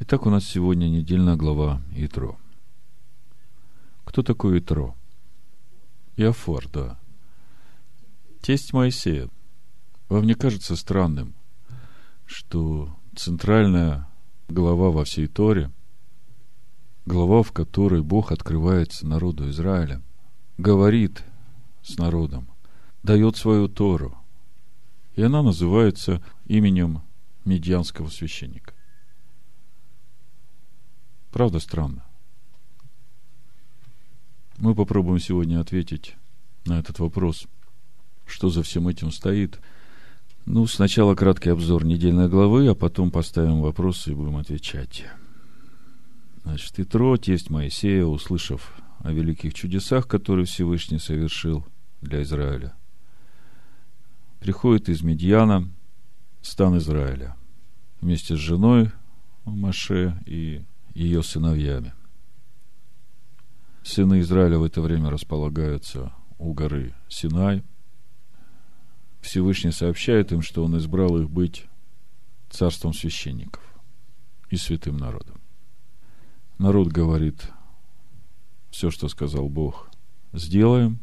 [0.00, 2.36] Итак, у нас сегодня недельная глава Итро.
[4.04, 4.96] Кто такой Итро?
[6.16, 6.98] Иофор, да.
[8.42, 9.30] Тесть Моисея.
[10.08, 11.32] Вам не кажется странным,
[12.26, 14.08] что центральная
[14.48, 15.70] глава во всей Торе,
[17.06, 20.02] глава, в которой Бог открывается народу Израиля,
[20.58, 21.22] говорит
[21.84, 22.48] с народом,
[23.04, 24.18] дает свою Тору,
[25.14, 27.00] и она называется именем
[27.44, 28.73] медианского священника.
[31.34, 32.04] Правда странно?
[34.56, 36.14] Мы попробуем сегодня ответить
[36.64, 37.48] на этот вопрос,
[38.24, 39.58] что за всем этим стоит.
[40.46, 45.06] Ну, сначала краткий обзор недельной главы, а потом поставим вопросы и будем отвечать.
[46.44, 51.66] Значит, Итро, тесть Моисея, услышав о великих чудесах, которые Всевышний совершил
[52.00, 52.76] для Израиля,
[54.38, 55.68] приходит из Медьяна,
[56.42, 57.34] стан Израиля,
[58.00, 58.92] вместе с женой
[59.44, 60.62] Маше и
[60.94, 61.92] ее сыновьями.
[63.82, 67.62] Сыны Израиля в это время располагаются у горы Синай.
[69.20, 71.66] Всевышний сообщает им, что он избрал их быть
[72.48, 73.62] царством священников
[74.50, 75.40] и святым народом.
[76.58, 77.50] Народ говорит,
[78.70, 79.90] все, что сказал Бог,
[80.32, 81.00] сделаем.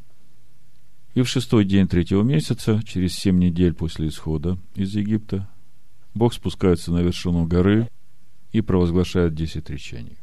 [1.14, 5.50] И в шестой день третьего месяца, через семь недель после исхода из Египта,
[6.14, 7.90] Бог спускается на вершину горы
[8.52, 10.18] и провозглашает десять речений.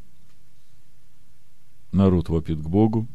[1.92, 3.08] Народ вопит к Богу,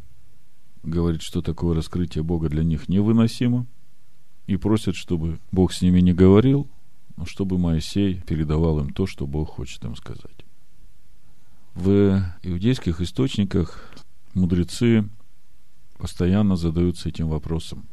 [0.82, 3.68] говорит, что такое раскрытие Бога для них невыносимо,
[4.48, 6.68] и просит, чтобы Бог с ними не говорил,
[7.16, 10.46] но чтобы Моисей передавал им то, что Бог хочет им сказать.
[11.76, 13.94] В иудейских источниках
[14.34, 15.08] мудрецы
[15.98, 17.88] постоянно задаются этим вопросом.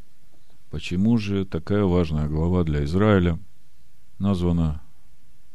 [0.70, 3.38] Почему же такая важная глава для Израиля
[4.18, 4.82] названа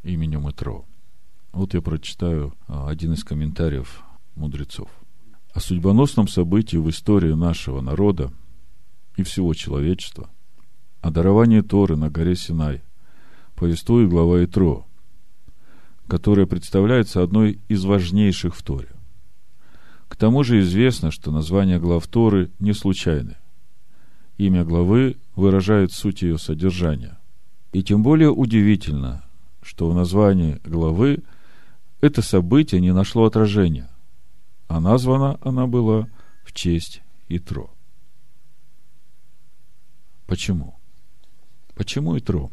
[0.03, 0.85] именем Итро?
[1.55, 4.03] Вот я прочитаю а, один из комментариев
[4.35, 4.89] мудрецов.
[5.53, 8.33] О судьбоносном событии в истории нашего народа
[9.15, 10.29] и всего человечества,
[10.99, 12.83] о даровании Торы на горе Синай,
[13.55, 14.85] повествует глава Итро,
[16.09, 18.89] которая представляется одной из важнейших в Торе.
[20.09, 23.37] К тому же известно, что название глав Торы не случайны.
[24.37, 27.17] Имя главы выражает суть ее содержания.
[27.71, 29.23] И тем более удивительно,
[29.61, 31.23] что в названии главы–
[32.01, 33.89] это событие не нашло отражения,
[34.67, 36.07] а названа она была
[36.43, 37.71] в честь Итро.
[40.27, 40.75] Почему?
[41.75, 42.51] Почему Итро?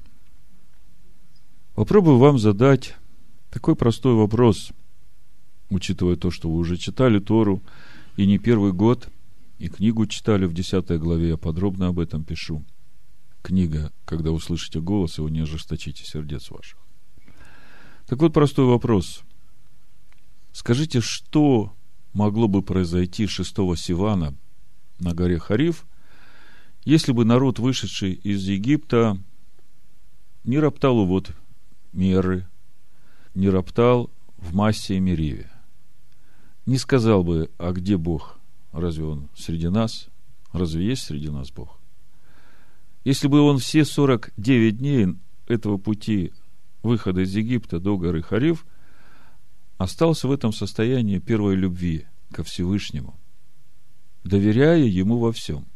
[1.74, 2.96] Попробую вам задать
[3.50, 4.72] такой простой вопрос,
[5.70, 7.62] учитывая то, что вы уже читали Тору,
[8.16, 9.08] и не первый год,
[9.58, 12.64] и книгу читали в 10 главе, я подробно об этом пишу.
[13.42, 16.78] Книга, когда услышите голос, его не ожесточите сердец ваших.
[18.06, 19.22] Так вот, простой вопрос.
[20.52, 21.72] Скажите, что
[22.12, 24.34] могло бы произойти 6 Сивана
[24.98, 25.86] на горе Хариф,
[26.84, 29.18] если бы народ, вышедший из Египта,
[30.44, 31.30] не роптал вот
[31.92, 32.46] меры,
[33.34, 35.50] не роптал в массе и Мериве,
[36.66, 38.38] не сказал бы, а где Бог?
[38.72, 40.08] Разве Он среди нас?
[40.52, 41.78] Разве есть среди нас Бог?
[43.04, 46.32] Если бы он все 49 дней этого пути
[46.82, 48.64] выхода из Египта до горы Хариф
[49.82, 53.18] остался в этом состоянии первой любви ко Всевышнему,
[54.24, 55.66] доверяя Ему во всем.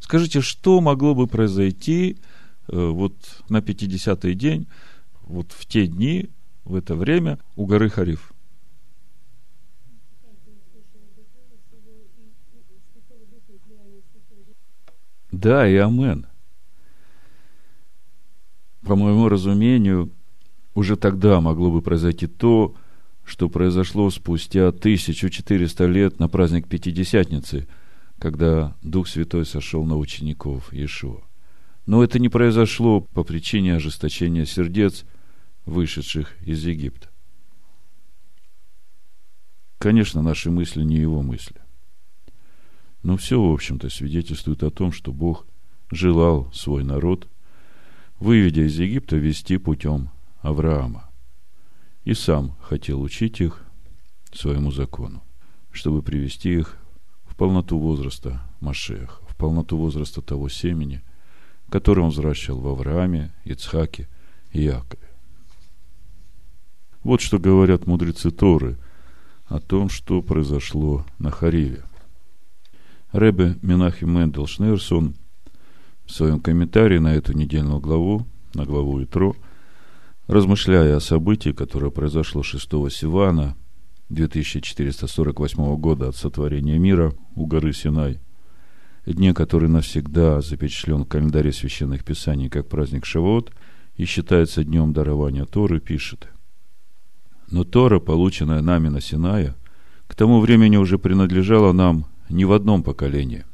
[0.00, 2.18] Скажите, что могло бы произойти
[2.68, 3.14] э, вот
[3.48, 4.66] на 50-й день,
[5.22, 6.30] вот в те дни,
[6.64, 8.32] в это время у горы Хариф?
[15.30, 16.26] Да, и амен.
[18.82, 20.10] По моему разумению,
[20.74, 22.74] уже тогда могло бы произойти то,
[23.48, 27.68] произошло спустя 1400 лет на праздник Пятидесятницы,
[28.18, 31.22] когда Дух Святой сошел на учеников Иешуа.
[31.86, 35.04] Но это не произошло по причине ожесточения сердец,
[35.66, 37.08] вышедших из Египта.
[39.78, 41.60] Конечно, наши мысли не его мысли.
[43.02, 45.46] Но все, в общем-то, свидетельствует о том, что Бог
[45.90, 47.28] желал свой народ,
[48.18, 50.10] выведя из Египта, вести путем
[50.40, 51.07] Авраама
[52.08, 53.62] и сам хотел учить их
[54.32, 55.22] своему закону,
[55.70, 56.78] чтобы привести их
[57.26, 61.02] в полноту возраста Машех, в полноту возраста того семени,
[61.68, 64.08] который он взращивал в Аврааме, Ицхаке
[64.52, 65.06] и Якове.
[67.02, 68.78] Вот что говорят мудрецы Торы
[69.44, 71.84] о том, что произошло на Хариве.
[73.12, 75.14] Ребе Менахим Мендел Шнерсон
[76.06, 79.36] в своем комментарии на эту недельную главу, на главу Итро,
[80.28, 83.56] Размышляя о событии, которое произошло 6 Сивана
[84.10, 88.20] 2448 года от сотворения мира у горы Синай,
[89.06, 93.52] дне, который навсегда запечатлен в календаре священных писаний как праздник Шавот
[93.96, 96.28] и считается днем дарования Торы, пишет.
[97.50, 99.54] Но Тора, полученная нами на Синае,
[100.08, 103.46] к тому времени уже принадлежала нам не в одном поколении.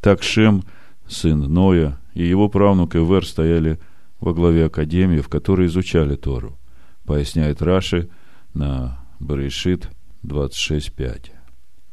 [0.00, 0.64] Так Шем,
[1.06, 3.78] сын Ноя, и его правнук Эвер стояли
[4.20, 6.58] во главе академии, в которой изучали Тору,
[7.04, 8.08] поясняет Раши
[8.54, 9.88] на Берешит
[10.24, 11.30] 26.5.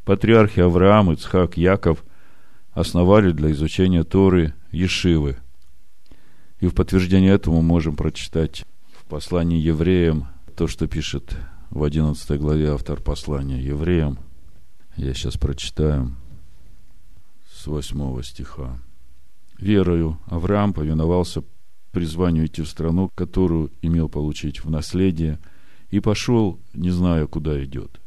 [0.03, 2.03] Патриархи Авраам, Ицхак, Яков
[2.71, 5.37] основали для изучения Торы Ешивы.
[6.59, 11.35] И в подтверждение этому можем прочитать в послании евреям то, что пишет
[11.69, 14.19] в 11 главе автор послания евреям.
[14.95, 16.15] Я сейчас прочитаю
[17.51, 18.79] с 8 стиха.
[19.57, 21.43] «Верою Авраам повиновался
[21.95, 25.39] призванию идти в страну, которую имел получить в наследие,
[25.91, 28.01] и пошел, не зная, куда идет.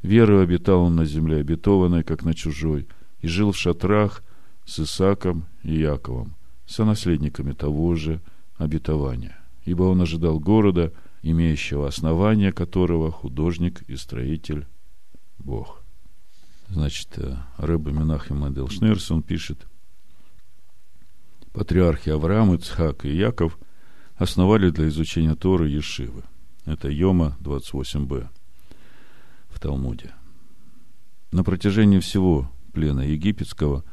[0.00, 2.86] Верою обитал он на земле обетованной, как на чужой,
[3.18, 4.22] и жил в шатрах
[4.64, 6.36] с Исаком и Яковом,
[6.66, 8.20] сонаследниками того же
[8.58, 9.36] обетования.
[9.64, 10.92] Ибо он ожидал города,
[11.22, 14.68] имеющего основание которого художник и строитель
[15.38, 15.82] Бог.
[16.68, 19.66] Значит, э, Рэбе Менахем Эдел Шнерсон пишет,
[21.52, 23.58] патриархи Авраам, Ицхак и Яков
[24.16, 26.22] основали для изучения Торы Ешивы.
[26.64, 28.28] Это Йома 28б
[29.48, 30.14] в Талмуде.
[31.32, 33.84] На протяжении всего плена египетского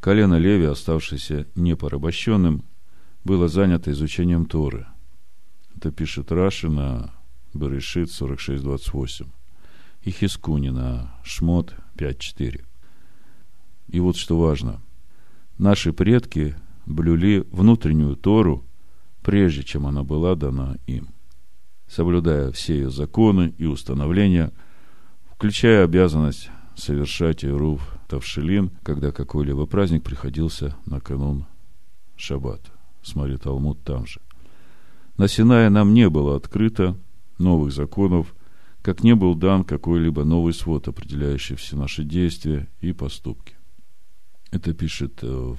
[0.00, 2.64] колено Леви, оставшееся непорабощенным,
[3.24, 4.86] было занято изучением Торы.
[5.76, 7.14] Это пишет Раши на
[7.54, 9.26] Берешит 46.28
[10.02, 12.64] и Хискуни на Шмот 5.4.
[13.88, 14.80] И вот что важно.
[15.56, 16.56] Наши предки
[16.88, 18.64] блюли внутреннюю Тору,
[19.22, 21.08] прежде чем она была дана им,
[21.86, 24.52] соблюдая все ее законы и установления,
[25.30, 31.46] включая обязанность совершать Ирув Тавшилин, когда какой-либо праздник приходился на канун
[32.16, 32.70] Шаббата.
[33.02, 34.20] Смотри, Талмуд там же.
[35.16, 36.96] На Синае нам не было открыто
[37.38, 38.34] новых законов,
[38.82, 43.56] как не был дан какой-либо новый свод, определяющий все наши действия и поступки.
[44.50, 45.58] Это пишет э, в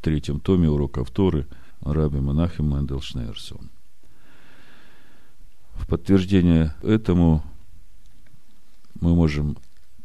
[0.00, 1.46] третьем томе уроков Торы
[1.80, 3.70] Раби Монахим Мендел Шнейерсон.
[5.74, 7.42] В подтверждение этому
[9.00, 9.56] мы можем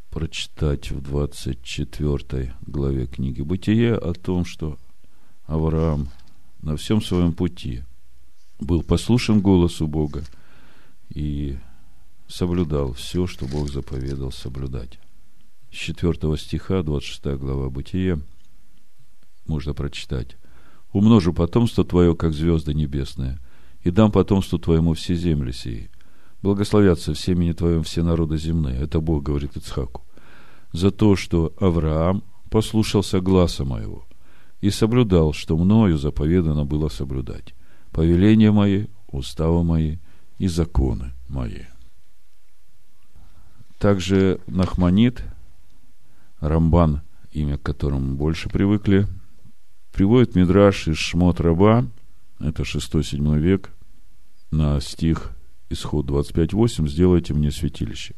[0.10, 4.78] прочитать в 24 главе книги Бытие о том, что
[5.46, 6.10] Авраам
[6.62, 7.84] на всем своем пути
[8.60, 10.24] был послушен голосу Бога
[11.10, 11.58] и
[12.28, 15.00] соблюдал все, что Бог заповедал соблюдать.
[15.72, 18.20] С 4 стиха, 26 глава Бытия–
[19.46, 20.38] можно прочитать.
[20.92, 23.40] «Умножу потомство твое, как звезды небесные,
[23.82, 25.90] и дам потомству твоему все земли сии.
[26.42, 28.80] Благословятся в семени твоем все народы земные».
[28.80, 30.04] Это Бог говорит Ицхаку.
[30.72, 34.06] «За то, что Авраам послушался гласа моего
[34.62, 37.54] и соблюдал, что мною заповедано было соблюдать,
[37.92, 39.98] повеления мои, уставы мои
[40.38, 41.64] и законы мои».
[43.80, 45.24] Также Нахманит,
[46.40, 47.02] Рамбан,
[47.32, 49.08] имя к которому больше привыкли–
[49.94, 51.86] Приводит Мидраш из Шмот Раба,
[52.40, 53.70] это 6-7 век,
[54.50, 55.34] на стих
[55.70, 58.16] Исход 25.8 «Сделайте мне святилище».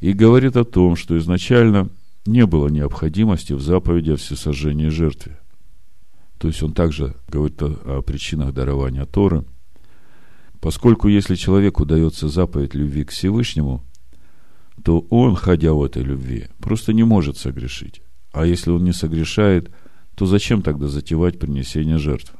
[0.00, 1.90] И говорит о том, что изначально
[2.24, 5.38] не было необходимости в заповеди о всесожжении жертве.
[6.38, 9.44] То есть он также говорит о, причинах дарования Торы.
[10.60, 13.84] Поскольку если человеку дается заповедь любви к Всевышнему,
[14.82, 18.00] то он, ходя в этой любви, просто не может согрешить.
[18.32, 19.70] А если он не согрешает–
[20.16, 22.38] то зачем тогда затевать принесение жертвы?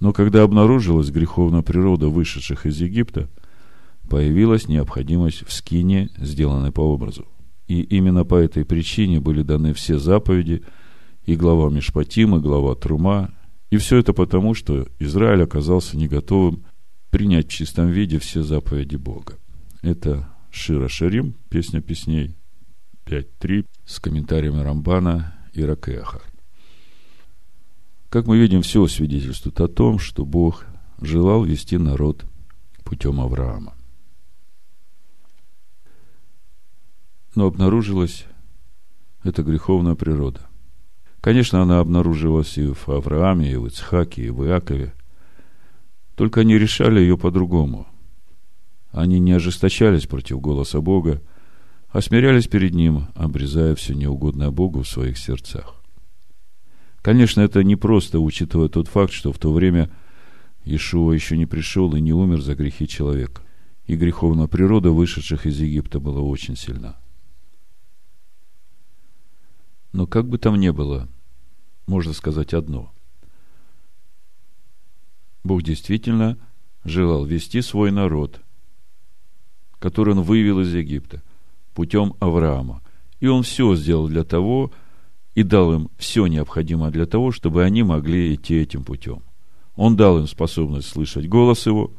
[0.00, 3.30] Но когда обнаружилась греховная природа вышедших из Египта,
[4.08, 7.26] появилась необходимость в скине, сделанной по образу.
[7.66, 10.62] И именно по этой причине были даны все заповеди,
[11.24, 13.30] и глава Мишпатим, и глава Трума,
[13.70, 16.64] и все это потому, что Израиль оказался не готовым
[17.10, 19.38] принять в чистом виде все заповеди Бога.
[19.82, 22.36] Это Шира Шарим, песня песней
[23.06, 26.20] 5.3 с комментариями Рамбана и Ракеха.
[28.14, 30.66] Как мы видим, все свидетельствует о том, что Бог
[31.00, 32.24] желал вести народ
[32.84, 33.74] путем Авраама.
[37.34, 38.26] Но обнаружилась
[39.24, 40.42] эта греховная природа.
[41.20, 44.94] Конечно, она обнаружилась и в Аврааме, и в Ицхаке, и в Иакове.
[46.14, 47.88] Только они решали ее по-другому.
[48.92, 51.20] Они не ожесточались против голоса Бога,
[51.88, 55.83] а смирялись перед Ним, обрезая все неугодное Богу в своих сердцах.
[57.04, 59.90] Конечно, это не просто, учитывая тот факт, что в то время
[60.64, 63.42] Ишуа еще не пришел и не умер за грехи человека.
[63.86, 66.96] И греховная природа вышедших из Египта была очень сильна.
[69.92, 71.06] Но как бы там ни было,
[71.86, 72.90] можно сказать одно.
[75.42, 76.38] Бог действительно
[76.84, 78.40] желал вести свой народ,
[79.78, 81.22] который он вывел из Египта,
[81.74, 82.80] путем Авраама.
[83.20, 84.72] И он все сделал для того,
[85.34, 89.22] и дал им все необходимое для того, чтобы они могли идти этим путем.
[89.74, 91.92] Он дал им способность слышать голос его,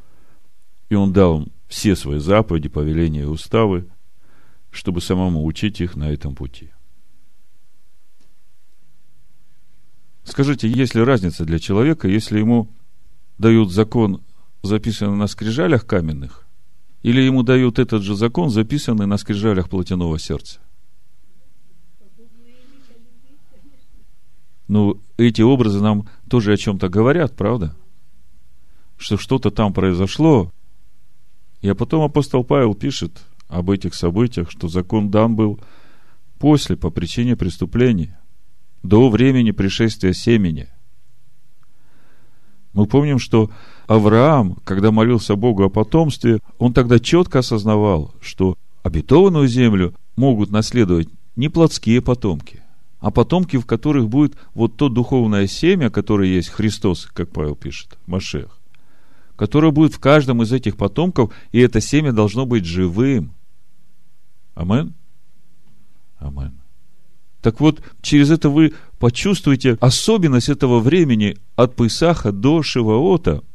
[0.90, 3.88] и он дал им все свои заповеди, повеления и уставы,
[4.72, 6.72] чтобы самому учить их на этом пути.
[10.24, 12.70] Скажите, есть ли разница для человека, если ему
[13.38, 14.24] дают закон,
[14.64, 16.48] записанный на скрижалях каменных,
[17.04, 20.60] или ему дают этот же закон, записанный на скрижалях плотяного сердца?
[24.68, 27.76] Ну, эти образы нам тоже о чем-то говорят, правда?
[28.98, 30.52] Что что-то там произошло.
[31.62, 35.60] И потом апостол Павел пишет об этих событиях, что закон дан был
[36.40, 38.20] после, по причине преступления,
[38.84, 40.70] до времени пришествия семени.
[42.74, 43.50] Мы помним, что
[43.88, 51.08] Авраам, когда молился Богу о потомстве, он тогда четко осознавал, что обетованную землю могут наследовать
[51.36, 52.62] не плотские потомки,
[53.06, 58.00] а потомки, в которых будет вот то духовное семя, которое есть Христос, как Павел пишет,
[58.08, 58.58] Машех,
[59.36, 63.32] которое будет в каждом из этих потомков, и это семя должно быть живым.
[64.56, 64.96] Амен?
[66.18, 66.60] Амен.
[67.44, 73.44] Так вот, через это вы почувствуете особенность этого времени от Писаха до Шиваота–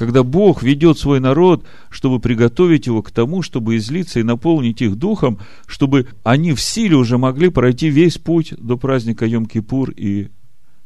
[0.00, 4.96] когда Бог ведет свой народ, чтобы приготовить его к тому, чтобы излиться и наполнить их
[4.96, 10.30] духом, чтобы они в силе уже могли пройти весь путь до праздника Йом-Кипур и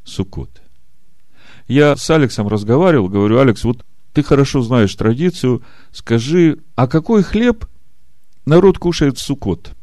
[0.03, 0.61] Суккот.
[1.69, 7.67] Я с Алексом разговаривал, говорю, Алекс, вот ты хорошо знаешь традицию, скажи, а какой хлеб
[8.47, 9.77] народ кушает в Суккот?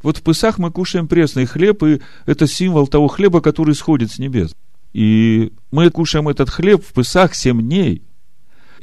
[0.00, 4.20] Вот в Пысах мы кушаем пресный хлеб, и это символ того хлеба, который сходит с
[4.20, 4.54] небес.
[4.92, 8.04] И мы кушаем этот хлеб в Пысах семь дней–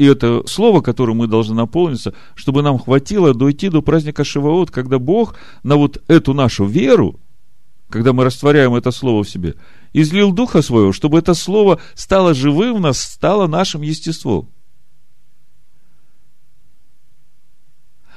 [0.01, 4.97] и это слово, которым мы должны наполниться, чтобы нам хватило дойти до праздника Шиваот, когда
[4.97, 7.19] Бог на вот эту нашу веру,
[7.87, 9.53] когда мы растворяем это слово в себе,
[9.93, 14.49] излил Духа Своего, чтобы это слово стало живым в нас, стало нашим естеством.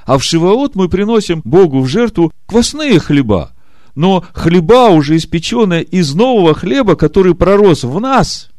[0.07, 3.51] А в Шиваот мы приносим Богу в жертву квасные хлеба,
[3.93, 8.49] но хлеба, уже испеченные из нового хлеба, который пророс в нас–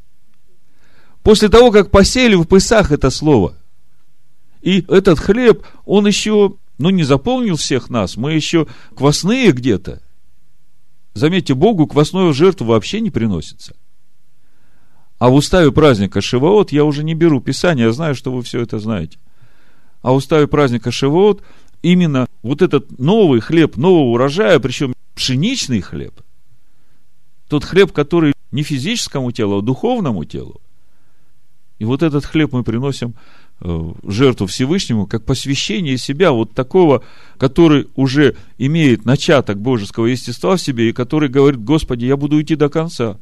[1.27, 3.57] После того, как посеяли в Пысах это слово.
[4.63, 10.01] И этот хлеб, он еще, ну, не заполнил всех нас, мы еще квасные где-то.
[11.15, 13.75] Заметьте, Богу квасную жертву вообще не приносится.
[15.19, 18.61] А в уставе праздника Шивоот я уже не беру Писание, я знаю, что вы все
[18.61, 19.19] это знаете.
[20.03, 21.43] А в уставе праздника Шивоот
[21.83, 26.21] именно вот этот новый хлеб нового урожая, причем пшеничный хлеб,
[27.49, 30.61] тот хлеб, который не физическому телу, а духовному телу,
[31.79, 33.15] и вот этот хлеб мы приносим
[33.61, 37.05] э, жертву Всевышнему, как посвящение себя, вот такого,
[37.37, 42.57] который уже имеет начаток божеского естества в себе, и который говорит, Господи, я буду идти
[42.57, 43.19] до конца.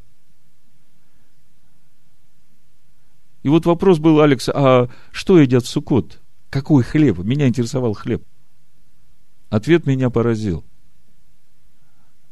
[3.43, 6.19] И вот вопрос был, Алекс, а что едят в Суккот?
[6.49, 7.19] Какой хлеб?
[7.19, 8.23] Меня интересовал хлеб.
[9.49, 10.63] Ответ меня поразил.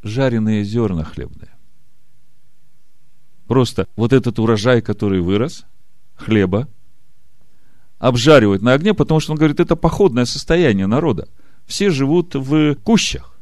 [0.02, 1.52] Жареные зерна хлебные.
[3.46, 5.66] Просто вот этот урожай, который вырос–
[6.16, 6.68] хлеба,
[8.00, 11.28] обжаривают на огне, потому что он говорит, это походное состояние народа.
[11.66, 13.38] Все живут в кущах.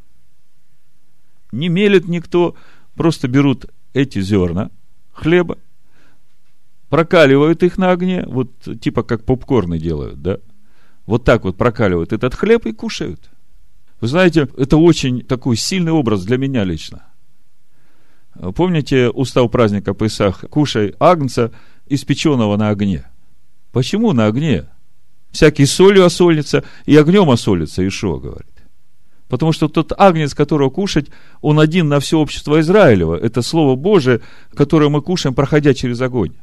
[1.52, 2.56] Не мелит никто,
[2.96, 4.70] просто берут эти зерна
[5.12, 5.58] хлеба,
[6.90, 10.38] прокаливают их на огне, вот типа как попкорны делают, да?
[11.06, 13.30] Вот так вот прокаливают этот хлеб и кушают.
[14.00, 17.04] Вы знаете, это очень такой сильный образ для меня лично.
[18.56, 20.46] Помните устав праздника Песах?
[20.50, 21.52] Кушай агнца
[21.94, 23.06] испеченного на огне.
[23.72, 24.68] Почему на огне?
[25.32, 28.52] Всякий солью осолится и огнем осолится, Ишуа говорит.
[29.30, 31.08] Потому что тот агнец, которого кушать,
[31.40, 33.16] он один на все общество Израилева.
[33.16, 34.20] Это Слово Божие,
[34.54, 36.34] которое мы кушаем, проходя через огонь.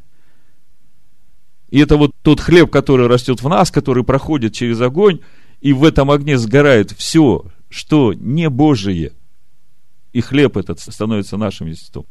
[1.68, 5.20] И это вот тот хлеб, который растет в нас, который проходит через огонь,
[5.60, 9.12] и в этом огне сгорает все, что не Божие.
[10.14, 12.06] И хлеб этот становится нашим естеством.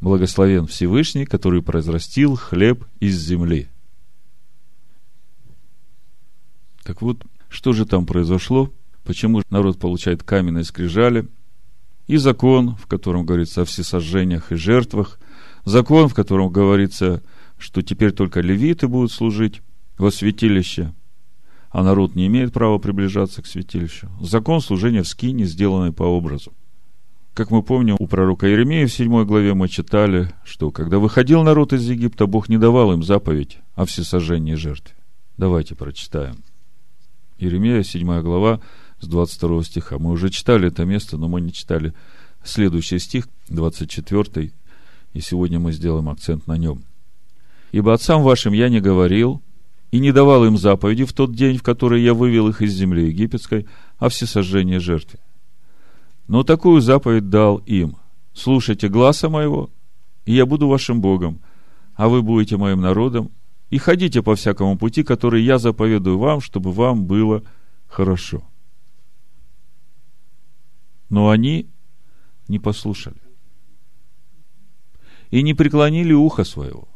[0.00, 3.68] Благословен Всевышний, который произрастил хлеб из земли.
[6.82, 8.72] Так вот, что же там произошло?
[9.04, 11.28] Почему народ получает каменные скрижали?
[12.06, 15.18] И закон, в котором говорится о всесожжениях и жертвах,
[15.64, 17.22] закон, в котором говорится
[17.58, 19.62] что теперь только левиты будут служить
[19.98, 20.92] во святилище,
[21.70, 24.10] а народ не имеет права приближаться к святилищу.
[24.20, 26.52] Закон служения в скине, сделанный по образу.
[27.36, 31.74] Как мы помним, у пророка Иеремии в 7 главе мы читали, что когда выходил народ
[31.74, 34.94] из Египта, Бог не давал им заповедь о всесожжении жертве.
[35.36, 36.42] Давайте прочитаем.
[37.36, 38.62] Иеремия, 7 глава,
[39.00, 39.98] с 22 стиха.
[39.98, 41.92] Мы уже читали это место, но мы не читали
[42.42, 44.50] следующий стих, 24,
[45.12, 46.84] и сегодня мы сделаем акцент на нем.
[47.70, 49.42] «Ибо отцам вашим я не говорил,
[49.90, 53.08] и не давал им заповеди в тот день, в который я вывел их из земли
[53.08, 53.66] египетской,
[53.98, 55.20] о всесожжении жертве.
[56.28, 57.96] Но такую заповедь дал им.
[58.32, 59.70] Слушайте гласа моего,
[60.24, 61.40] и я буду вашим Богом,
[61.94, 63.30] а вы будете моим народом,
[63.70, 67.42] и ходите по всякому пути, который я заповедую вам, чтобы вам было
[67.86, 68.42] хорошо.
[71.08, 71.68] Но они
[72.48, 73.20] не послушали
[75.30, 76.88] и не преклонили ухо своего,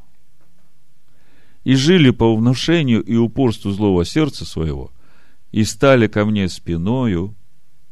[1.65, 4.93] и жили по внушению и упорству злого сердца своего,
[5.51, 7.35] и стали ко мне спиною,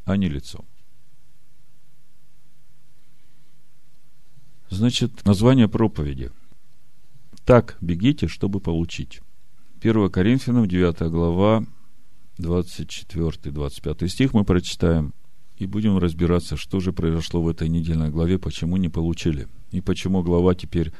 [0.04, 0.64] а не лицом.
[4.70, 6.30] Значит, название проповеди.
[7.44, 9.20] Так бегите, чтобы получить.
[9.80, 11.64] 1 Коринфянам, 9 глава,
[12.38, 15.14] 24-25 стих мы прочитаем
[15.56, 20.22] и будем разбираться, что же произошло в этой недельной главе, почему не получили, и почему
[20.22, 20.92] глава теперь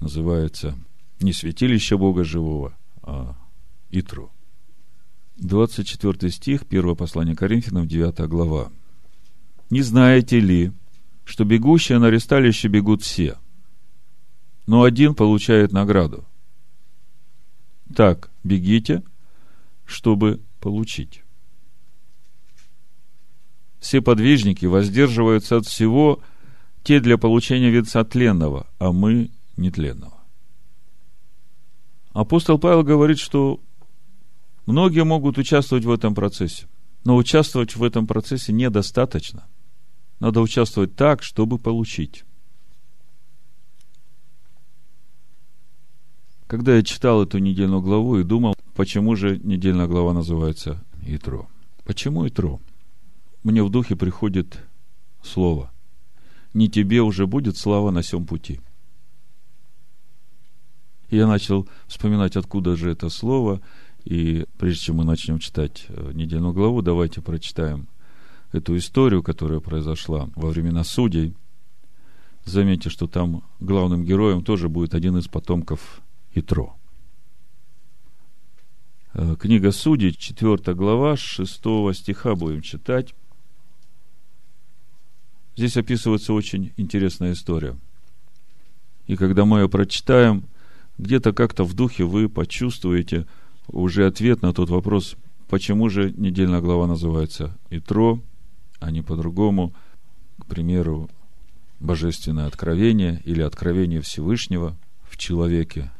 [0.00, 0.76] называется
[1.20, 3.36] не святилище Бога живого, а
[3.90, 4.30] Итру.
[5.36, 8.70] 24 стих, 1 послание Коринфянам, 9 глава.
[9.70, 10.72] «Не знаете ли,
[11.28, 13.36] что бегущие на ресталище бегут все,
[14.66, 16.24] но один получает награду?
[17.94, 19.02] Так, бегите,
[19.84, 21.22] чтобы получить».
[23.78, 26.20] Все подвижники воздерживаются от всего,
[26.82, 30.16] те для получения венца тленного, а мы нетленного.
[32.12, 33.60] Апостол Павел говорит, что
[34.64, 36.66] многие могут участвовать в этом процессе,
[37.04, 39.46] но участвовать в этом процессе недостаточно.
[40.20, 42.24] Надо участвовать так, чтобы получить.
[46.46, 51.46] Когда я читал эту недельную главу и думал, почему же недельная глава называется Итро?
[51.84, 52.60] Почему Итро?
[53.44, 54.58] Мне в духе приходит
[55.22, 55.70] слово.
[56.54, 58.60] Не тебе уже будет слава на всем пути–
[61.10, 63.60] я начал вспоминать, откуда же это слово.
[64.04, 67.88] И прежде чем мы начнем читать э, недельную главу, давайте прочитаем
[68.52, 71.34] эту историю, которая произошла во времена судей.
[72.44, 76.00] Заметьте, что там главным героем тоже будет один из потомков
[76.34, 76.74] Итро.
[79.14, 81.60] Э, книга Судей, 4 глава, 6
[81.92, 83.14] стиха будем читать.
[85.56, 87.76] Здесь описывается очень интересная история.
[89.06, 90.44] И когда мы ее прочитаем–
[90.98, 93.26] где-то как-то в духе вы почувствуете
[93.68, 95.16] уже ответ на тот вопрос,
[95.48, 98.20] почему же недельная глава называется Итро,
[98.80, 99.74] а не по-другому,
[100.38, 101.10] к примеру,
[101.80, 105.92] Божественное откровение или откровение Всевышнего в человеке.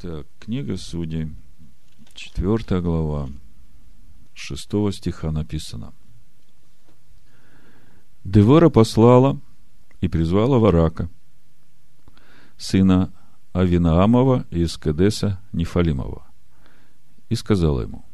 [0.00, 1.34] Так, книга Судей,
[2.14, 3.28] 4 глава,
[4.34, 5.92] 6 стиха написано.
[8.24, 9.38] Девора послала
[10.00, 11.10] и призвала Варака–
[12.62, 13.12] сына
[13.52, 16.26] Авинаамова из Кедеса Нефалимова,
[17.28, 18.04] и сказала ему,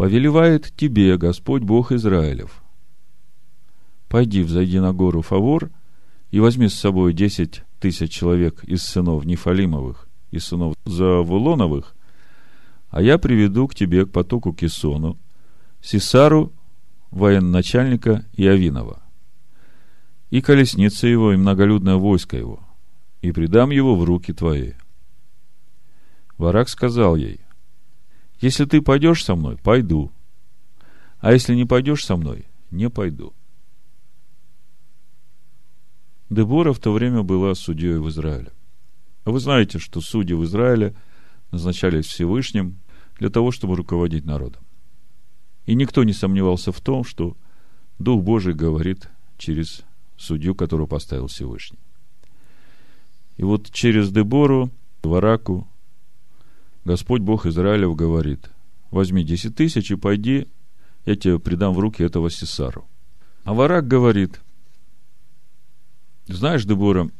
[0.00, 2.62] «Повелевает тебе Господь Бог Израилев,
[4.08, 5.70] пойди, взойди на гору Фавор
[6.30, 11.94] и возьми с собой десять тысяч человек из сынов Нефалимовых и сынов Завулоновых,
[12.88, 15.18] а я приведу к тебе к потоку Кисону,
[15.82, 16.54] Сисару,
[17.10, 19.02] военачальника Иовинова,
[20.30, 22.60] и колесница его, и многолюдное войско его–
[23.20, 24.72] и предам его в руки твои.
[26.38, 27.40] Варак сказал ей,
[28.40, 30.10] если ты пойдешь со мной, пойду.
[31.18, 33.34] А если не пойдешь со мной, не пойду.
[36.30, 38.52] Дебора в то время была судьей в Израиле.
[39.24, 40.94] Вы знаете, что судьи в Израиле
[41.50, 42.78] назначались Всевышним
[43.18, 44.62] для того, чтобы руководить народом.
[45.66, 47.36] И никто не сомневался в том, что
[47.98, 49.82] Дух Божий говорит через
[50.16, 51.78] судью, которого поставил Всевышний.
[53.36, 54.70] И вот через Дебору,
[55.02, 55.68] Вараку,
[56.84, 58.50] Господь Бог Израилев говорит,
[58.90, 60.48] возьми 10 тысяч и пойди,
[61.04, 62.88] я тебе придам в руки этого Сесару.
[63.44, 64.40] А Варак говорит,
[66.26, 67.10] знаешь, Дебора,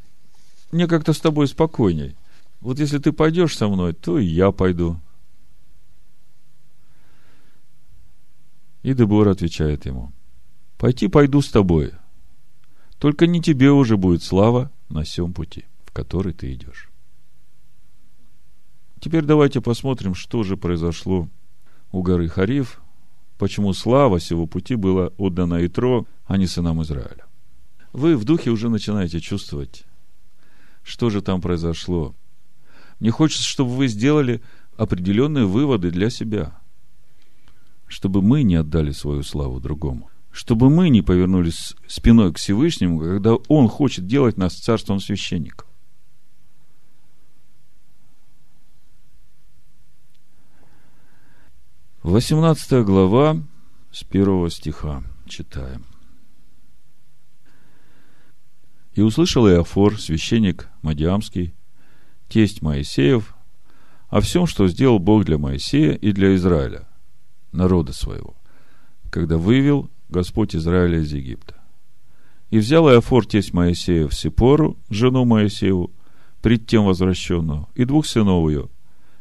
[0.73, 2.17] мне как-то с тобой спокойней.
[2.61, 5.01] Вот если ты пойдешь со мной, то и я пойду.
[8.83, 10.13] И Дебора отвечает ему,
[10.79, 11.93] пойти пойду с тобой.
[12.99, 16.90] Только не тебе уже будет слава на всем пути, в который ты идешь.
[19.01, 21.29] Теперь давайте посмотрим, что же произошло
[21.91, 22.83] у горы Хариф,
[23.39, 27.25] почему слава сего пути была отдана Итро, а не сынам Израиля.
[27.95, 29.85] Вы в духе уже начинаете чувствовать,
[30.83, 32.15] что же там произошло.
[33.01, 34.43] Мне хочется, чтобы вы сделали
[34.77, 36.61] определенные выводы для себя,
[37.87, 43.35] чтобы мы не отдали свою славу другому, чтобы мы не повернулись спиной к Всевышнему, когда
[43.49, 45.70] Он хочет делать нас царством священников.
[52.03, 53.37] Восемнадцатая глава
[53.93, 55.85] с первого стиха читаем.
[58.95, 61.53] И услышал Иофор, священник Мадиамский,
[62.31, 63.35] тесть Моисеев,
[64.09, 66.89] о всем, что сделал Бог для Моисея и для Израиля,
[67.53, 68.35] народа своего,
[69.11, 71.57] когда вывел Господь Израиля из Египта.
[72.49, 75.93] И взял Иофор тесть Моисеев Сипору, жену Моисееву,
[76.41, 78.71] пред тем возвращенную, и двух сынов ее,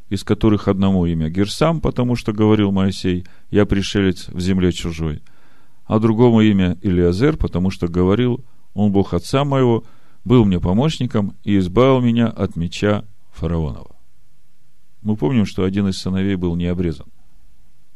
[0.10, 5.22] из которых одному имя Герсам, потому что говорил Моисей, я пришелец в земле чужой,
[5.86, 8.43] а другому имя Илиазер, потому что говорил,
[8.74, 9.84] он Бог отца моего,
[10.26, 13.95] был мне помощником и избавил меня от меча фараонова.
[15.02, 17.08] Мы помним, что один из сыновей был не обрезан.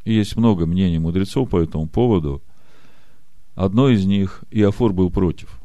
[0.04, 2.42] И есть много мнений мудрецов по этому поводу.
[3.54, 5.60] Одно из них, Иофор был против.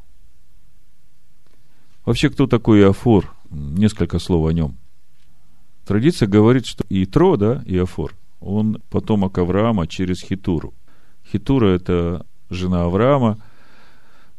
[2.06, 3.34] Вообще, кто такой Иофор?
[3.50, 4.78] Несколько слов о нем.
[5.90, 10.76] Традиция говорит, что Итро, да, Иофор, он потомок Авраама через Хитуру.
[11.32, 13.40] Хитура– это жена Авраама,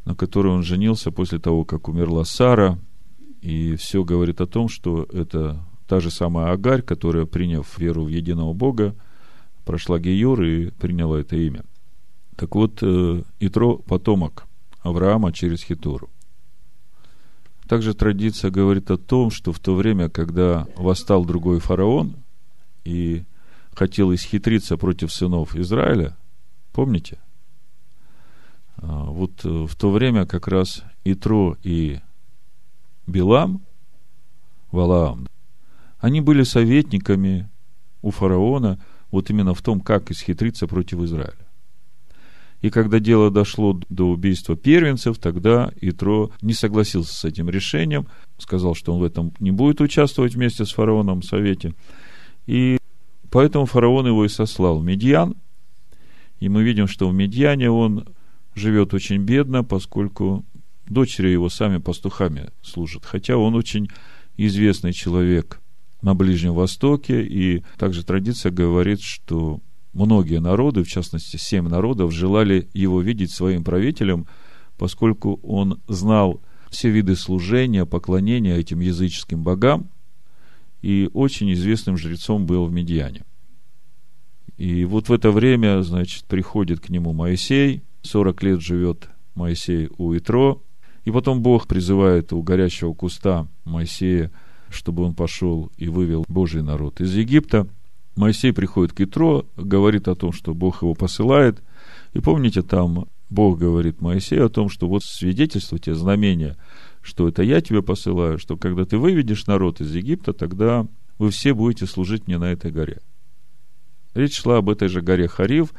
[0.05, 2.79] на которой он женился после того, как умерла Сара.
[3.41, 5.59] И все говорит о том, что это
[5.89, 8.95] та же самая Агарь, которая, приняв веру в единого Бога,
[9.65, 11.65] прошла Геюр и приняла это имя.
[12.37, 14.47] Так вот, э, Итро– потомок
[14.85, 16.11] Авраама через Хитуру.
[17.71, 22.17] Также традиция говорит о том, что в то время, когда восстал другой фараон
[22.85, 23.23] и
[23.75, 26.17] хотел исхитриться против сынов Израиля,
[26.73, 27.19] помните–
[28.83, 32.01] а, вот э, в то время как раз Итро и
[33.07, 33.63] Билам,
[34.73, 35.27] Валаам,
[35.99, 37.49] они были советниками
[38.01, 38.79] у фараона
[39.11, 41.47] вот именно в том, как исхитриться против Израиля.
[42.63, 48.07] И когда дело дошло до убийства первенцев, тогда Итро не согласился с этим решением,
[48.39, 51.75] сказал, что он в этом не будет участвовать вместе с фараоном в совете.
[52.47, 52.79] И
[53.31, 55.37] поэтому фараон его и сослал в Медьян.
[56.39, 58.07] И мы видим, что в Медьяне он
[58.55, 60.45] живет очень бедно, поскольку
[60.87, 63.07] дочери его сами пастухами служат.
[63.07, 63.89] Хотя он очень
[64.37, 65.61] известный человек
[66.03, 69.61] на Ближнем Востоке, и также традиция говорит, что
[69.93, 74.27] многие народы, в частности, семь народов, желали его видеть своим правителем,
[74.79, 79.91] поскольку он знал все виды служения, поклонения этим языческим богам,
[80.83, 83.25] и очень известным жрецом был в Медьяне.
[84.57, 90.17] И вот в это время, значит, приходит к нему Моисей, 40 лет живет Моисей у
[90.17, 90.63] Итро,
[91.05, 94.31] и потом Бог призывает у горящего куста Моисея,
[94.69, 97.67] чтобы он пошел и вывел Божий народ из Египта.
[98.21, 101.63] Моисей приходит к Итро, говорит о том, что Бог его посылает.
[102.13, 106.59] И помните, там Бог говорит Моисею о том, что вот свидетельствуйте знамения,
[107.01, 111.55] что это я тебе посылаю, что когда ты выведешь народ из Египта, тогда вы все
[111.55, 113.01] будете служить мне на этой горе.
[114.13, 115.73] Речь шла об этой же горе Харив,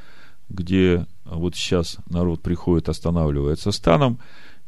[0.50, 4.20] где вот сейчас народ приходит, останавливается станом,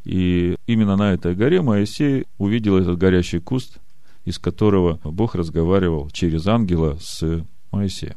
[0.04, 3.80] и именно на этой горе Моисей увидел этот горящий куст,
[4.26, 8.16] из которого Бог разговаривал через ангела с Моисеем.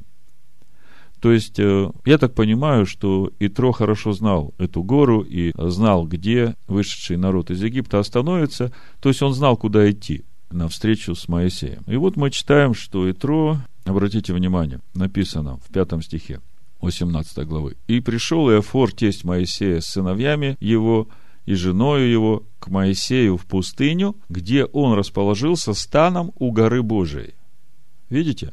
[1.20, 6.54] То есть, э, я так понимаю, что Итро хорошо знал эту гору и знал, где
[6.68, 8.72] вышедший народ из Египта остановится.
[9.00, 11.82] То есть, он знал, куда идти на встречу с Моисеем.
[11.86, 16.40] И вот мы читаем, что Итро, обратите внимание, написано в пятом стихе,
[16.80, 17.76] 18 главы.
[17.88, 21.08] «И пришел Иофор, тесть Моисея, с сыновьями его
[21.46, 27.34] и женою его к Моисею в пустыню, где он расположился станом у горы Божией».
[28.10, 28.52] Видите?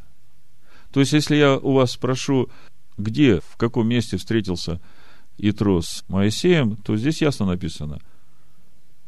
[0.93, 2.49] То есть, если я у вас спрошу,
[2.97, 4.79] где, в каком месте встретился
[5.39, 7.99] Итро с Моисеем, то здесь ясно написано.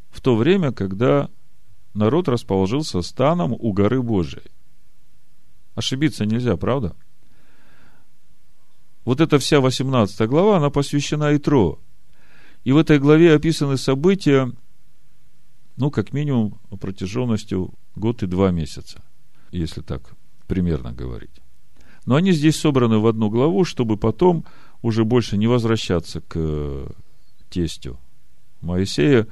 [0.09, 1.29] В то время, когда
[1.93, 4.49] народ расположился станом у горы Божией.
[5.75, 6.95] Ошибиться нельзя, правда?
[9.03, 11.79] Вот эта вся 18 глава, она посвящена Итро.
[12.63, 14.51] И в этой главе описаны события,
[15.77, 19.03] ну, как минимум, протяженностью год и два месяца,
[19.51, 20.15] если так
[20.47, 21.44] примерно говорить.
[22.05, 24.45] Но они здесь собраны в одну главу, чтобы потом
[24.81, 26.87] уже больше не возвращаться к
[27.49, 27.99] тестю
[28.61, 29.27] Моисея,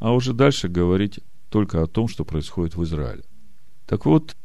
[0.00, 3.22] а уже дальше говорить только о том, что происходит в Израиле.
[3.86, 4.36] Так вот,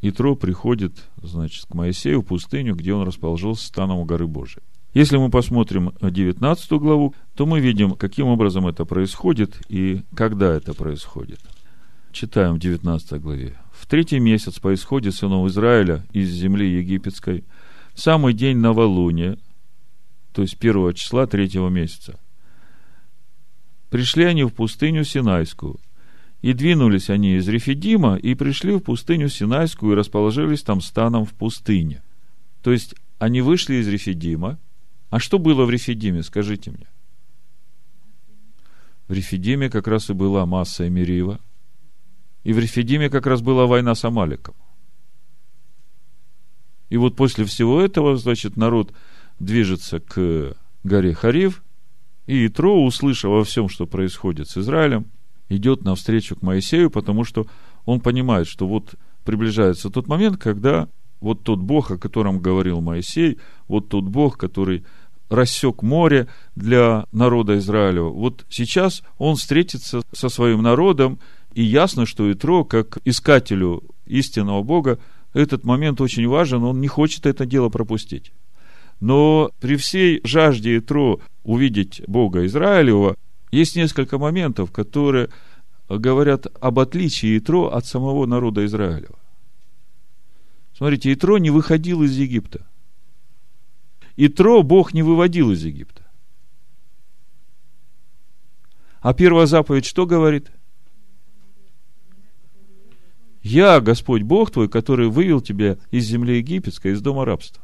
[0.00, 4.62] Итро приходит, значит, к Моисею в пустыню, где он расположился станом у горы Божией.
[4.94, 10.74] Если мы посмотрим 19 главу, то мы видим, каким образом это происходит и когда это
[10.74, 11.40] происходит.
[12.10, 13.56] Читаем в 19 главе.
[13.92, 17.44] Третий месяц по исходе сынов Израиля из земли египетской,
[17.94, 19.36] самый день новолуния,
[20.32, 22.18] то есть первого числа третьего месяца,
[23.90, 25.78] пришли они в пустыню Синайскую.
[26.40, 31.34] И двинулись они из Рефидима и пришли в пустыню Синайскую и расположились там станом в
[31.34, 32.02] пустыне.
[32.62, 34.58] То есть они вышли из Рефидима,
[35.10, 36.86] а что было в Рефидиме, скажите мне?
[39.08, 41.40] В Рефидиме как раз и была масса Эмирива.
[42.44, 44.54] И в Рефидиме как раз была война с Амаликом.
[46.88, 48.92] И вот после всего этого, значит, народ
[49.38, 51.62] движется к горе Харив,
[52.26, 55.06] и Итро, услышав во всем, что происходит с Израилем,
[55.48, 57.46] идет навстречу к Моисею, потому что
[57.84, 60.88] он понимает, что вот приближается тот момент, когда
[61.20, 64.84] вот тот Бог, о котором говорил Моисей, вот тот Бог, который
[65.30, 68.10] рассек море для народа Израилева.
[68.10, 71.18] Вот сейчас он встретится со своим народом,
[71.54, 74.98] и ясно, что Итро, как искателю истинного Бога,
[75.34, 78.32] этот момент очень важен, он не хочет это дело пропустить.
[79.00, 83.16] Но при всей жажде Итро увидеть Бога Израилева,
[83.50, 85.28] есть несколько моментов, которые
[85.88, 89.18] говорят об отличии Итро от самого народа Израилева.
[90.76, 92.66] Смотрите, Итро не выходил из Египта.
[94.16, 96.02] И Тро Бог не выводил из Египта.
[99.00, 100.50] А первая заповедь что говорит?
[103.42, 107.62] Я, Господь Бог твой, который вывел тебя из земли египетской, из дома рабства.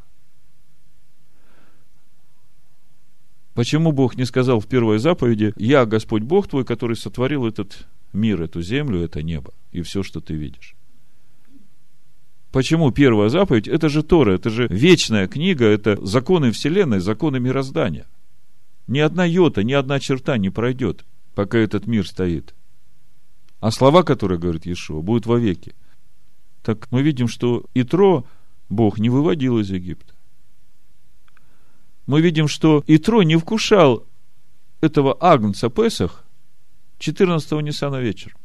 [3.55, 8.43] Почему Бог не сказал в первой заповеди, я, Господь Бог твой, который сотворил этот мир,
[8.43, 10.77] эту землю, это небо и все, что ты видишь?
[12.53, 13.69] Почему первая заповедь?
[13.69, 18.07] Это же Тора, это же вечная книга, это законы Вселенной, законы мироздания.
[18.87, 22.55] Ни одна йота, ни одна черта не пройдет, пока этот мир стоит.
[23.61, 25.75] А слова, которые говорит Иешуа, будут вовеки.
[26.63, 28.25] Так мы видим, что Итро
[28.69, 30.15] Бог не выводил из Египта.
[32.07, 34.05] Мы видим, что Итро не вкушал
[34.81, 36.25] этого агнца Песах
[37.01, 38.39] 14-го Ниссана вечером.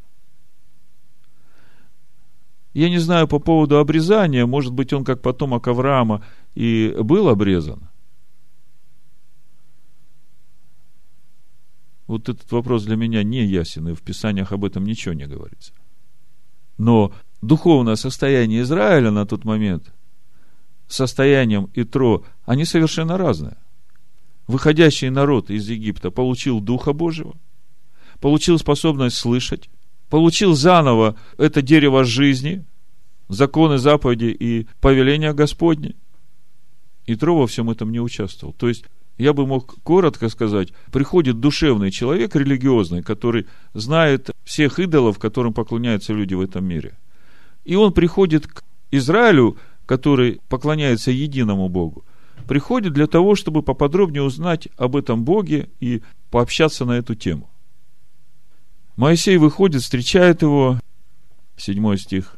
[2.74, 7.88] Я не знаю по поводу обрезания, может быть, он как потомок Авраама и был обрезан.
[12.08, 15.74] Вот этот вопрос для меня не ясен, и в Писаниях об этом ничего не говорится.
[16.78, 19.94] Но духовное состояние Израиля на тот момент,
[20.88, 23.58] состоянием Итро, они совершенно разные.
[24.48, 27.36] Выходящий народ из Египта получил Духа Божьего,
[28.20, 29.70] получил способность слышать,
[30.10, 32.66] получил заново это дерево жизни,
[33.30, 35.96] законы, заповеди и повеления Господни.
[37.06, 38.54] И Тро во всем этом не участвовал.
[38.54, 38.86] То есть,
[39.18, 46.14] я бы мог коротко сказать, приходит душевный человек, религиозный, который знает всех идолов, которым поклоняются
[46.14, 46.98] люди в этом мире.
[47.64, 52.04] И он приходит к Израилю, который поклоняется единому Богу,
[52.48, 57.50] приходит для того, чтобы поподробнее узнать об этом Боге и пообщаться на эту тему.
[58.96, 60.80] Моисей выходит, встречает его,
[61.58, 62.36] седьмой стих,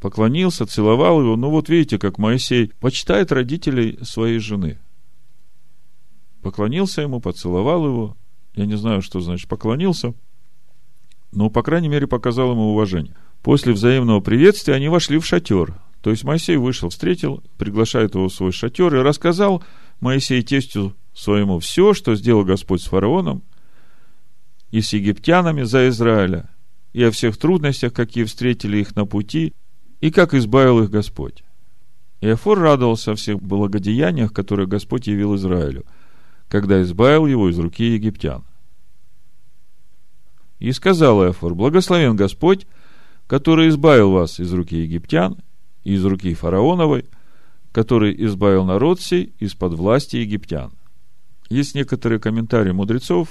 [0.00, 1.36] поклонился, целовал его.
[1.36, 4.78] Ну вот видите, как Моисей почитает родителей своей жены.
[6.42, 8.16] Поклонился ему, поцеловал его.
[8.54, 10.14] Я не знаю, что значит поклонился,
[11.32, 13.14] но, по крайней мере, показал ему уважение.
[13.42, 15.74] После взаимного приветствия они вошли в шатер.
[16.00, 19.62] То есть Моисей вышел, встретил, приглашает его в свой шатер и рассказал
[20.00, 23.42] Моисей тестю своему все, что сделал Господь с фараоном–
[24.70, 26.50] и с египтянами за Израиля,
[26.92, 29.54] и о всех трудностях, какие встретили их на пути,
[30.00, 31.42] и как избавил их Господь.
[32.20, 35.84] Иофор радовался о всех благодеяниях, которые Господь явил Израилю,
[36.48, 38.44] когда избавил его из руки египтян.
[40.58, 42.66] И сказал Иофор, благословен Господь,
[43.26, 45.36] который избавил вас из руки египтян
[45.84, 47.04] и из руки фараоновой,
[47.72, 50.72] который избавил народ сей из-под власти египтян.
[51.48, 53.28] Есть некоторые комментарии мудрецов,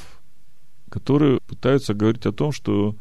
[0.89, 2.95] которые пытаются говорить о том, что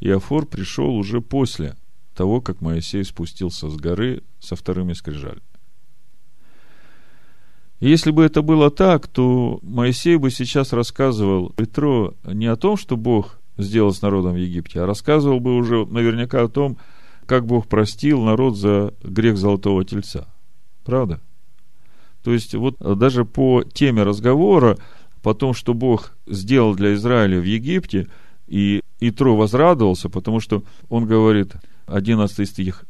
[0.00, 1.76] Иофор пришел уже после
[2.14, 5.42] того, как Моисей спустился с горы со вторыми скрижалями.
[7.82, 12.96] Если бы это было так, то Моисей бы сейчас рассказывал Петро не о том, что
[12.96, 16.76] Бог сделал с народом в Египте, а рассказывал бы уже наверняка о том,
[17.26, 20.28] как Бог простил народ за грех Золотого Тельца.
[20.84, 21.20] Правда?
[22.22, 24.78] То есть, вот даже по теме разговора
[25.20, 28.06] по том, что Бог сделал для Израиля в Египте,
[28.46, 31.54] И Итро возрадовался, потому что он говорит,
[31.86, 32.84] 11 стих,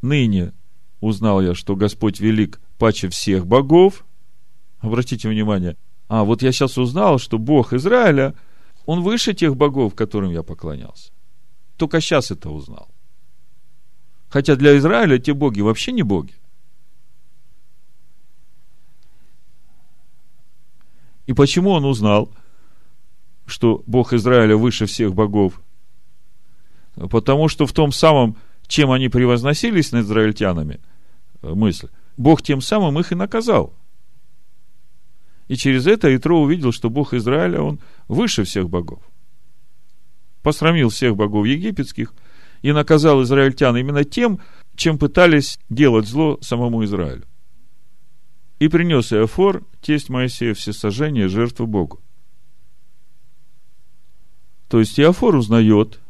[0.00, 0.52] «Ныне
[1.00, 4.04] узнал я, что Господь велик паче всех богов».
[4.82, 5.76] Обратите внимание,
[6.08, 8.34] а вот я сейчас узнал, что Бог Израиля,
[8.84, 11.12] он выше тех богов, которым я поклонялся.
[11.76, 12.88] Только сейчас это узнал.
[14.28, 16.34] Хотя для Израиля те боги вообще не боги.
[21.26, 22.32] И почему он узнал,
[23.46, 25.60] что Бог Израиля выше всех богов?
[26.96, 30.80] Потому что в том самом, чем они превозносились над израильтянами,
[31.42, 33.72] э, мысль, Бог тем самым их и наказал.
[35.48, 39.02] И через это Итро увидел, что Бог Израиля, он выше всех богов.
[40.42, 42.14] Посрамил всех богов египетских
[42.62, 44.40] и наказал израильтян именно тем,
[44.76, 47.24] чем пытались делать зло самому Израилю.
[48.58, 52.00] И принес Иофор, тесть Моисея, все сожжения жертвы Богу.
[54.68, 56.00] То есть Иофор узнает,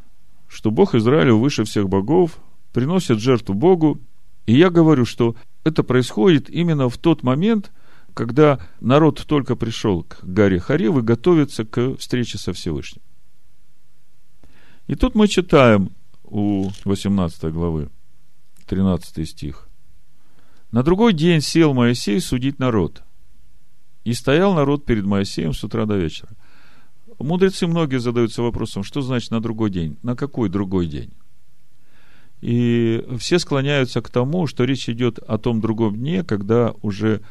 [0.47, 2.39] что Бог Израилю выше всех богов,
[2.71, 3.99] приносит жертву Богу.
[4.45, 7.71] И я говорю, что это происходит именно в тот момент,
[8.13, 13.01] когда народ только пришел к горе Харев и готовится к встрече со Всевышним.
[14.87, 15.91] И тут мы читаем
[16.23, 17.89] у 18 главы,
[18.67, 19.67] 13 стих.
[20.71, 23.03] На другой день сел Моисей судить народ.
[24.03, 26.29] И стоял народ перед Моисеем с утра до вечера.
[27.19, 29.97] Мудрецы многие задаются вопросом, что значит на другой день?
[30.03, 31.13] На какой другой день?
[32.41, 37.21] И все склоняются к тому, что речь идет о том другом дне, когда уже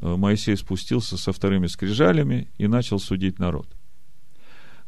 [0.00, 3.66] Моисей спустился со вторыми скрижалями и начал судить народ.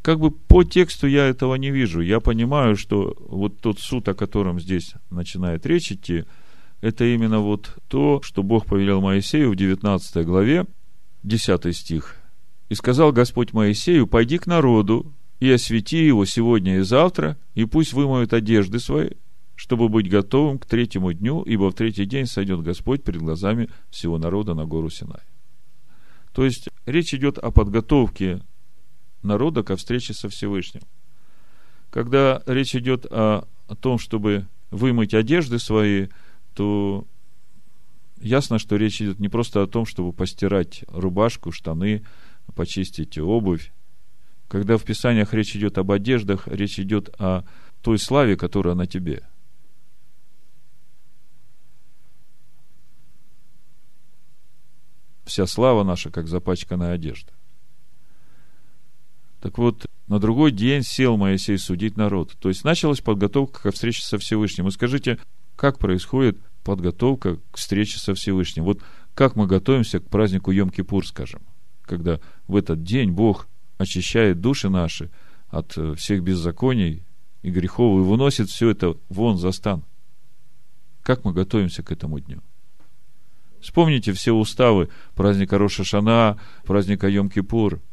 [0.02, 2.00] Как бы по тексту я этого не вижу.
[2.00, 6.24] Я понимаю, что вот тот суд, о котором здесь начинает речь идти–
[6.84, 10.66] это именно вот то, что Бог повелел Моисею в 19 главе,
[11.22, 12.16] 10 стих.
[12.68, 17.94] «И сказал Господь Моисею, пойди к народу и освети его сегодня и завтра, и пусть
[17.94, 19.12] вымоют одежды свои,
[19.56, 24.18] чтобы быть готовым к третьему дню, ибо в третий день сойдет Господь перед глазами всего
[24.18, 25.22] народа на гору Синай».
[26.32, 28.42] То есть, речь идет о подготовке
[29.22, 30.82] народа ко встрече со Всевышним.
[31.90, 36.08] Когда речь идет о, о том, чтобы вымыть одежды свои–
[36.54, 37.06] то
[38.20, 42.04] ясно, что речь идет не просто о том, чтобы постирать рубашку, штаны,
[42.54, 43.72] почистить обувь.
[44.48, 47.44] Когда в Писаниях речь идет об одеждах, речь идет о
[47.82, 49.22] той славе, которая на тебе.
[55.24, 57.32] Вся слава наша, как запачканная одежда.
[59.40, 62.34] Так вот, на другой день сел Моисей судить народ.
[62.40, 64.68] То есть началась подготовка ко встрече со Всевышним.
[64.68, 65.18] И скажите,
[65.56, 68.64] как происходит подготовка к встрече со Всевышним.
[68.64, 68.80] Вот
[69.14, 71.42] как мы готовимся к празднику Йом-Кипур, скажем,
[71.82, 73.46] когда в этот день Бог
[73.78, 75.10] очищает души наши
[75.48, 77.04] от э, всех беззаконий
[77.42, 79.84] и грехов и выносит все это вон за стан.
[81.02, 82.42] Как мы готовимся к этому дню?
[83.64, 87.80] Вспомните все уставы праздника Роша Шана, праздника Йом-Кипур–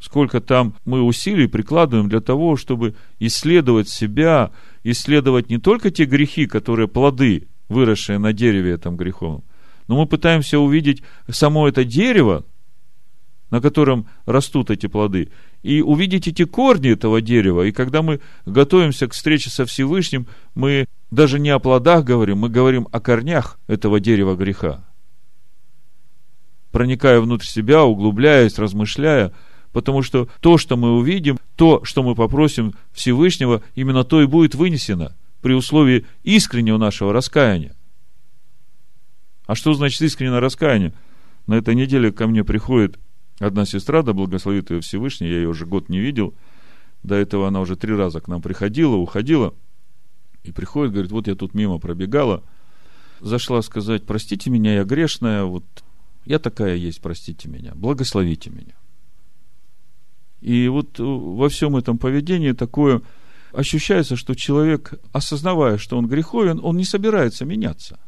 [0.00, 4.52] Сколько там мы усилий прикладываем для того, чтобы исследовать себя,
[4.84, 9.42] исследовать не только те грехи, которые плоды, выросшие на дереве этом греховном,
[9.88, 12.46] но мы пытаемся увидеть само это дерево,
[13.50, 15.30] на котором растут эти плоды,
[15.62, 17.62] и увидеть эти корни этого дерева.
[17.62, 22.48] И когда мы готовимся к встрече со Всевышним, мы даже не о плодах говорим, мы
[22.48, 24.84] говорим о корнях этого дерева греха.
[26.70, 29.32] Проникая внутрь себя, углубляясь, размышляя–
[29.72, 34.54] Потому что то, что мы увидим, то, что мы попросим Всевышнего, именно то и будет
[34.54, 37.74] вынесено при условии искреннего нашего раскаяния.
[39.46, 40.94] А что значит искреннее раскаяние?
[41.46, 42.98] На этой неделе ко мне приходит
[43.38, 46.34] одна сестра, да благословит ее Всевышний, я ее уже год не видел.
[47.02, 49.54] До этого она уже три раза к нам приходила, уходила.
[50.44, 52.42] И приходит, говорит, вот я тут мимо пробегала,
[53.20, 55.64] зашла сказать, простите меня, я грешная, вот
[56.24, 58.74] я такая есть, простите меня, благословите меня.
[60.40, 63.02] И вот э, во всем этом поведении такое
[63.52, 67.98] ощущается, что человек, осознавая, что он греховен, он не собирается меняться.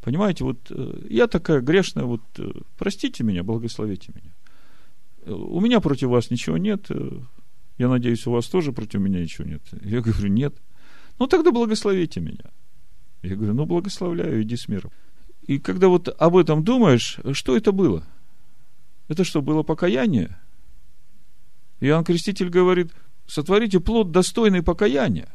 [0.00, 4.32] Понимаете, вот э, я такая грешная, вот э, простите меня, благословите меня.
[5.26, 6.88] У меня против вас ничего нет.
[7.78, 9.62] Я надеюсь, у вас тоже против меня ничего нет.
[9.82, 10.54] Я говорю, нет.
[11.18, 12.50] Ну, тогда благословите меня.
[13.22, 14.90] Я говорю, ну, благословляю, иди с миром.
[15.42, 18.04] И когда вот об этом думаешь, что это было?
[19.08, 20.38] Это что, было покаяние?
[21.80, 22.92] Иоанн Креститель говорит,
[23.26, 25.28] сотворите плод достойный покаяния.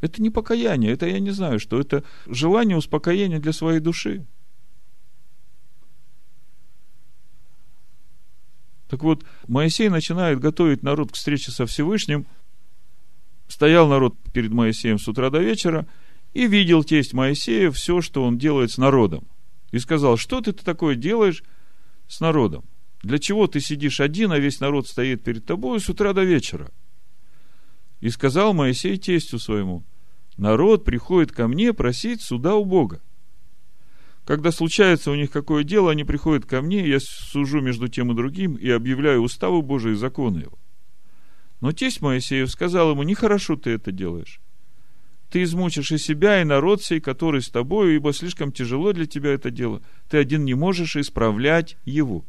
[0.00, 4.26] Это не покаяние, это я не знаю, что это желание успокоения для своей души.
[8.92, 12.26] Так вот, Моисей начинает готовить народ к встрече со Всевышним.
[13.48, 15.86] Стоял народ перед Моисеем с утра до вечера
[16.34, 19.26] и видел тесть Моисея все, что он делает с народом.
[19.70, 21.42] И сказал, что ты такое делаешь
[22.06, 22.66] с народом?
[23.02, 26.70] Для чего ты сидишь один, а весь народ стоит перед тобой с утра до вечера?
[28.00, 29.84] И сказал Моисей тестю своему,
[30.36, 33.00] народ приходит ко мне просить суда у Бога.
[34.24, 38.14] Когда случается у них какое дело, они приходят ко мне, я сужу между тем и
[38.14, 40.58] другим и объявляю уставы Божии и законы его.
[41.60, 44.40] Но тесть Моисеев сказал ему, нехорошо ты это делаешь.
[45.30, 49.30] Ты измучишь и себя, и народ сей, который с тобою, ибо слишком тяжело для тебя
[49.32, 49.82] это дело.
[50.08, 52.24] Ты один не можешь исправлять его.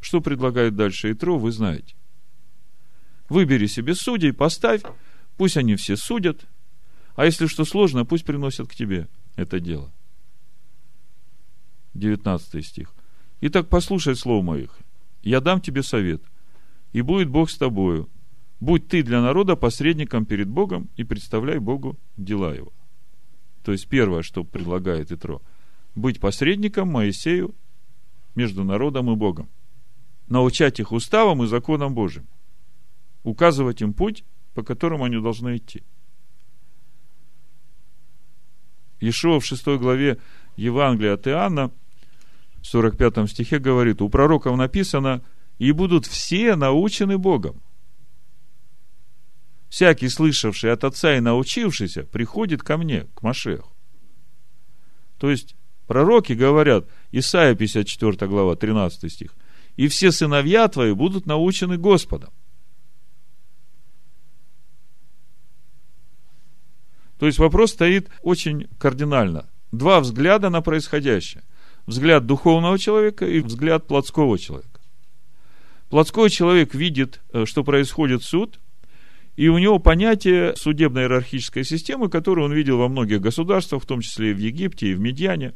[0.00, 1.94] Что предлагает дальше Итро, вы знаете.
[3.28, 4.82] Выбери себе судей, поставь,
[5.36, 6.46] пусть они все судят,
[7.16, 9.92] а если что сложно, пусть приносят к тебе это дело.
[11.94, 12.92] 19 стих.
[13.40, 14.78] Итак, послушай слово моих.
[15.22, 16.22] Я дам тебе совет.
[16.92, 18.08] И будет Бог с тобою.
[18.60, 22.72] Будь ты для народа посредником перед Богом и представляй Богу дела его.
[23.64, 25.40] То есть первое, что предлагает Итро.
[25.94, 27.54] Быть посредником Моисею
[28.34, 29.48] между народом и Богом.
[30.28, 32.26] Научать их уставам и законам Божьим.
[33.22, 35.82] Указывать им путь, по которому они должны идти.
[39.00, 40.18] Ишуа в 6 главе
[40.56, 41.70] Евангелия от Иоанна,
[42.60, 45.22] в 45 стихе говорит, у пророков написано,
[45.58, 47.62] и будут все научены Богом.
[49.68, 53.72] Всякий, слышавший от Отца и научившийся, приходит ко мне, к Машеху.
[55.18, 55.54] То есть,
[55.86, 59.34] пророки говорят, Исайя 54 глава, 13 стих,
[59.76, 62.30] и все сыновья твои будут научены Господом.
[67.20, 69.46] То есть вопрос стоит очень кардинально.
[69.72, 71.44] Два взгляда на происходящее.
[71.86, 74.80] Взгляд духовного человека и взгляд плотского человека.
[75.90, 78.58] Плотской человек видит, э, что происходит суд,
[79.36, 84.00] и у него понятие судебной иерархической системы, которую он видел во многих государствах, в том
[84.00, 85.52] числе и в Египте, и в Медьяне,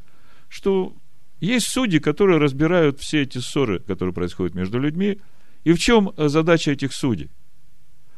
[0.51, 0.95] что
[1.41, 5.19] есть судьи, которые разбирают все эти ссоры, которые происходят между людьми.
[5.65, 7.31] И в чем э, задача этих судей?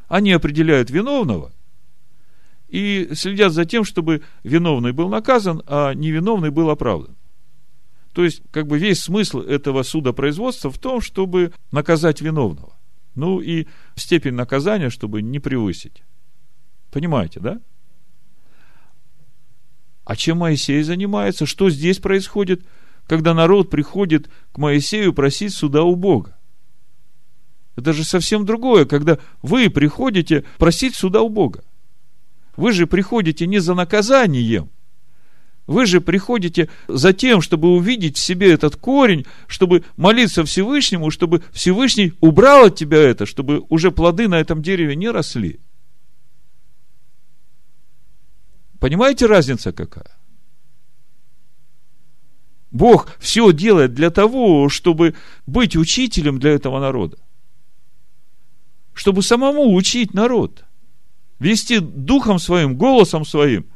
[0.08, 1.52] Они определяют виновного
[2.68, 7.16] и следят за тем, чтобы виновный был наказан, а невиновный был оправдан.
[8.12, 12.74] То есть, как бы весь смысл этого судопроизводства в том, чтобы наказать виновного.
[13.14, 16.02] Ну и степень наказания, чтобы не превысить.
[16.90, 17.60] Понимаете, да?
[20.04, 21.46] А чем Моисей занимается?
[21.46, 22.64] Что здесь происходит,
[23.06, 26.38] когда народ приходит к Моисею просить суда у Бога?
[27.76, 31.64] Это же совсем другое, когда вы приходите просить суда у Бога.
[32.56, 34.70] Вы же приходите не за наказанием,
[35.66, 41.42] вы же приходите за тем, чтобы увидеть в себе этот корень, чтобы молиться Всевышнему, чтобы
[41.52, 45.58] Всевышний убрал от тебя это, чтобы уже плоды на этом дереве не росли.
[48.78, 50.16] Понимаете, разница какая?
[52.70, 55.14] Бог все делает для того, чтобы
[55.46, 57.18] быть учителем для этого народа.
[58.92, 60.65] Чтобы самому учить народ
[61.38, 63.66] вести духом своим, голосом своим,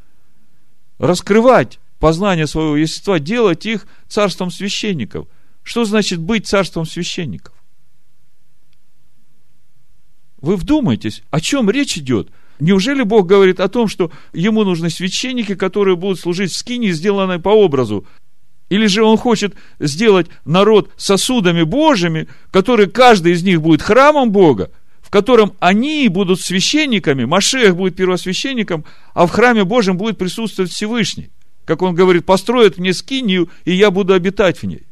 [0.98, 5.28] раскрывать познание своего естества, делать их царством священников.
[5.62, 7.54] Что значит быть царством священников?
[10.40, 12.30] Вы вдумайтесь, о чем речь идет?
[12.58, 17.38] Неужели Бог говорит о том, что ему нужны священники, которые будут служить в скине, сделанной
[17.38, 18.06] по образу?
[18.70, 24.70] Или же он хочет сделать народ сосудами Божьими, которые каждый из них будет храмом Бога,
[25.11, 31.32] в котором они будут священниками, Машех будет первосвященником, а в храме Божьем будет присутствовать Всевышний.
[31.64, 34.86] Как он говорит, построят мне скинию, и я буду обитать в ней.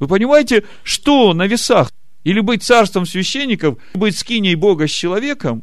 [0.00, 1.92] Вы понимаете, что на весах?
[2.24, 5.62] Или быть царством священников, быть скиней Бога с человеком,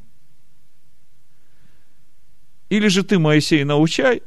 [2.70, 4.24] или же ты, Моисей, научай,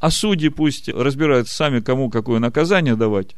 [0.00, 3.36] а судьи пусть разбираются сами, кому какое наказание давать.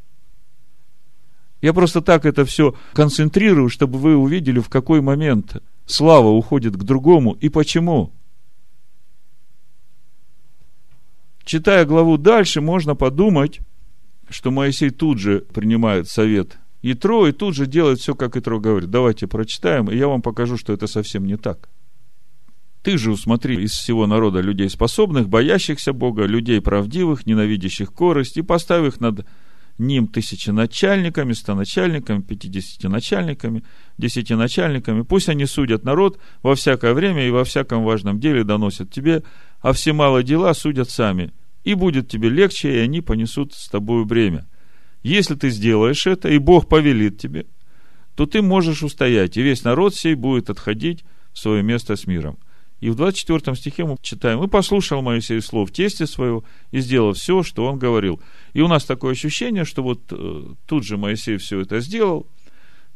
[1.60, 6.82] Я просто так это все концентрирую, чтобы вы увидели, в какой момент слава уходит к
[6.82, 8.12] другому и почему.
[11.44, 13.60] Читая главу дальше, можно подумать,
[14.28, 18.90] что Моисей тут же принимает совет Итро и тут же делает все, как Итро говорит.
[18.90, 21.68] Давайте прочитаем, и я вам покажу, что это совсем не так.
[22.82, 28.42] Ты же усмотри из всего народа людей способных, боящихся Бога, людей правдивых, ненавидящих корость, и
[28.42, 29.26] поставь их над
[29.78, 33.64] ним тысяченачальниками, стоначальниками, пятидесятиначальниками,
[33.98, 35.02] десятиначальниками.
[35.02, 39.22] Пусть они судят народ во всякое время и во всяком важном деле доносят тебе,
[39.60, 41.32] а все малые дела судят сами.
[41.64, 44.46] и будет тебе легче, и они понесут с тобой бремя.
[45.02, 47.46] Если ты сделаешь это, и Бог повелит тебе,
[48.14, 52.38] то ты можешь устоять, и весь народ сей будет отходить в свое место с миром.
[52.80, 57.42] И в 24 стихе мы читаем, «И послушал Моисей слов тесте своего, и сделал все,
[57.42, 58.20] что он говорил».
[58.56, 62.26] И у нас такое ощущение, что вот э, тут же Моисей все это сделал,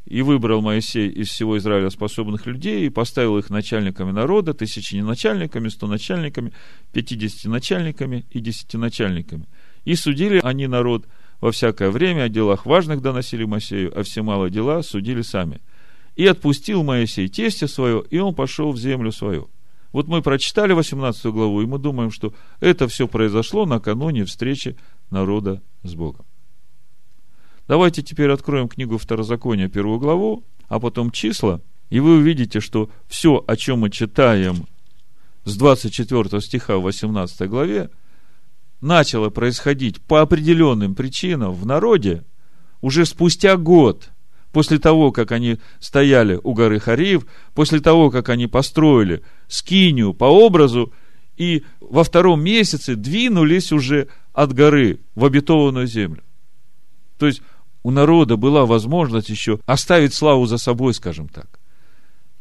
[0.07, 5.69] и выбрал Моисей из всего Израиля способных людей, и поставил их начальниками народа, тысячи начальниками,
[5.69, 6.55] сто начальниками,
[6.95, 9.49] пятидесяти начальниками и десяти начальниками.
[9.85, 11.07] И судили они народ
[11.43, 15.61] во всякое время, о делах важных доносили Моисею, а все малые дела судили сами.
[16.17, 19.51] И отпустил Моисей тесте свое, и он пошел в землю свою.
[19.93, 24.77] Вот мы прочитали 18 главу, и мы думаем, что это все произошло накануне встречи
[25.11, 26.25] народа с Богом.
[27.69, 33.45] Давайте теперь откроем книгу Второзакония, первую главу, а потом числа, и вы увидите, что все,
[33.47, 34.67] о чем мы читаем
[35.45, 37.91] с 24 стиха в 18 главе,
[38.81, 42.25] начало происходить по определенным причинам в народе
[42.81, 44.11] уже спустя год–
[44.53, 50.25] после того, как они стояли у горы Хариев, после того, как они построили скинию по
[50.25, 50.93] образу,
[51.37, 54.09] и во втором месяце двинулись уже
[54.43, 56.23] от горы в обетованную землю.
[57.19, 57.43] То есть
[57.83, 61.59] у народа была возможность еще оставить славу за собой, скажем так.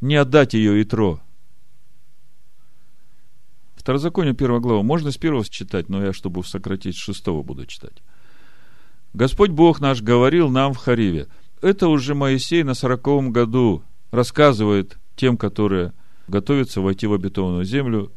[0.02, 1.20] Не отдать ее Итро.
[3.76, 4.84] Второзаконие, первая глава.
[4.84, 8.04] Можно с первого читать, но я, чтобы сократить, с шестого буду читать.
[9.14, 11.28] Господь Бог наш говорил нам в Хариве–
[11.62, 15.93] это уже Моисей на сороковом году рассказывает тем, которые
[16.28, 18.14] готовятся войти в обетованную землю,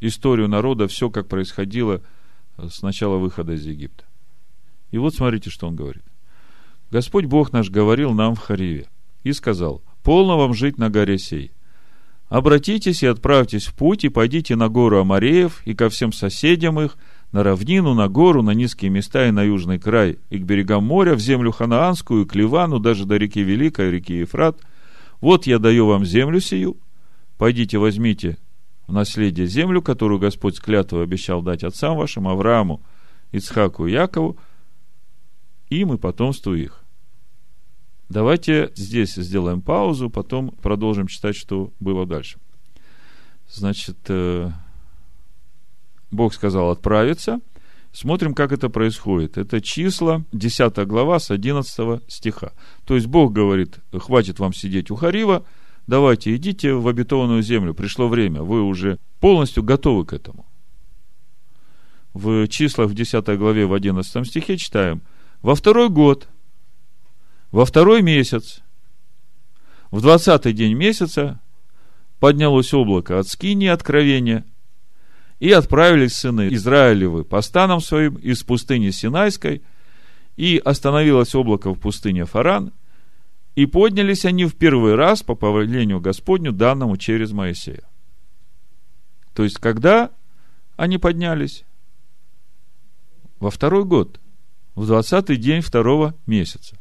[0.00, 2.02] историю народа, все, как происходило
[2.68, 4.04] с начала выхода из Египта.
[4.90, 6.02] И вот смотрите, что он говорит.
[6.90, 8.88] Господь Бог наш говорил нам в Хариве
[9.22, 11.52] и сказал, полно вам жить на горе сей.
[12.28, 16.98] Обратитесь и отправьтесь в путь, и пойдите на гору Амареев и ко всем соседям их–
[17.32, 21.14] на равнину, на гору, на низкие места и на южный край, и к берегам моря,
[21.14, 24.58] в землю ханаанскую, к Ливану, даже до реки Великой, реки Ефрат.
[25.20, 26.76] Вот я даю вам землю сию,
[27.38, 28.38] пойдите возьмите
[28.90, 32.82] в наследие землю, которую Господь с клятвой обещал дать отцам вашим, Аврааму,
[33.30, 34.36] Ицхаку и Якову,
[35.68, 36.82] им и потомству их.
[38.08, 42.40] Давайте здесь сделаем паузу, потом продолжим читать, что было дальше.
[43.48, 44.50] Значит, э,
[46.10, 47.40] Бог сказал отправиться.
[47.92, 49.38] Смотрим, как это происходит.
[49.38, 52.52] Это числа, 10 глава с 11 стиха.
[52.84, 55.44] То есть Бог говорит, хватит вам сидеть у Харива,
[55.86, 60.46] давайте идите в обетованную землю, пришло время, вы уже полностью готовы к этому.
[62.12, 65.02] В числах в 10 главе в 11 стихе читаем,
[65.42, 66.28] во второй год,
[67.52, 68.60] во второй месяц,
[69.90, 71.40] в двадцатый день месяца
[72.20, 74.44] поднялось облако от скини откровения–
[75.40, 79.62] и отправились сыны Израилевы по станам своим из пустыни Синайской,
[80.36, 82.72] и остановилось облако в пустыне Фаран,
[83.60, 87.82] и поднялись они в первый раз по повелению Господню, данному через Моисея.
[89.34, 90.12] То есть, когда
[90.78, 91.64] они поднялись?
[93.38, 94.18] Во второй год,
[94.74, 96.78] в двадцатый день второго месяца.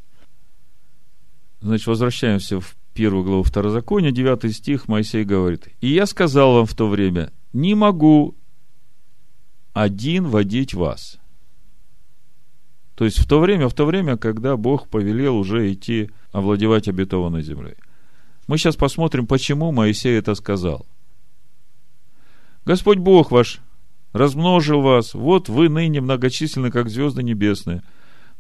[1.60, 6.76] Значит, возвращаемся в первую главу Второзакония, девятый стих, Моисей говорит, «И я сказал вам в
[6.76, 8.38] то время, не могу
[9.74, 11.19] один водить вас.
[13.00, 17.42] То есть в то время, в то время, когда Бог повелел уже идти овладевать обетованной
[17.42, 17.76] землей.
[18.46, 20.86] Мы сейчас посмотрим, почему Моисей это сказал.
[22.66, 23.62] Господь Бог ваш
[24.12, 27.84] размножил вас, вот вы ныне многочисленны, как звезды небесные.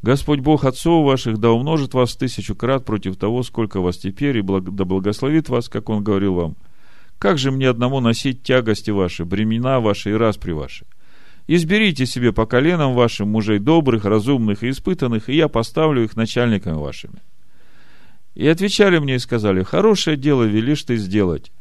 [0.01, 4.41] Господь Бог отцов ваших да умножит вас тысячу крат против того, сколько вас теперь, и
[4.41, 4.75] благ...
[4.75, 6.57] да благословит вас, как Он говорил вам.
[7.17, 10.85] Как же мне одному носить тягости ваши, бремена ваши и распри ваши?
[11.51, 16.75] Изберите себе по коленам вашим мужей добрых, разумных и испытанных, и я поставлю их начальниками
[16.75, 17.23] вашими.
[18.35, 21.51] И отвечали мне и сказали, хорошее дело велишь ты сделать.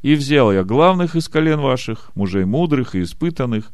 [0.00, 3.70] И взял я главных из колен ваших, мужей мудрых и испытанных,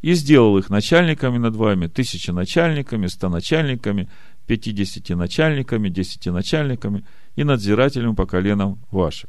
[0.00, 4.08] и сделал их начальниками над вами, тысячи начальниками, ста начальниками,
[4.46, 7.04] пятидесяти начальниками, десяти начальниками
[7.36, 9.28] и надзирателем по коленам вашим.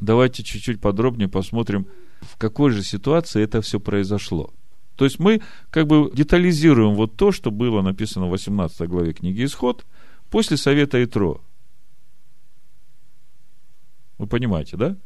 [0.00, 1.86] Давайте чуть-чуть подробнее посмотрим,
[2.20, 4.52] в какой же ситуации это все произошло.
[4.96, 5.40] То есть мы
[5.70, 9.86] как бы детализируем вот то, что было написано в 18 главе книги Исход
[10.30, 11.40] после совета Итро.
[14.18, 14.96] Вы понимаете, да?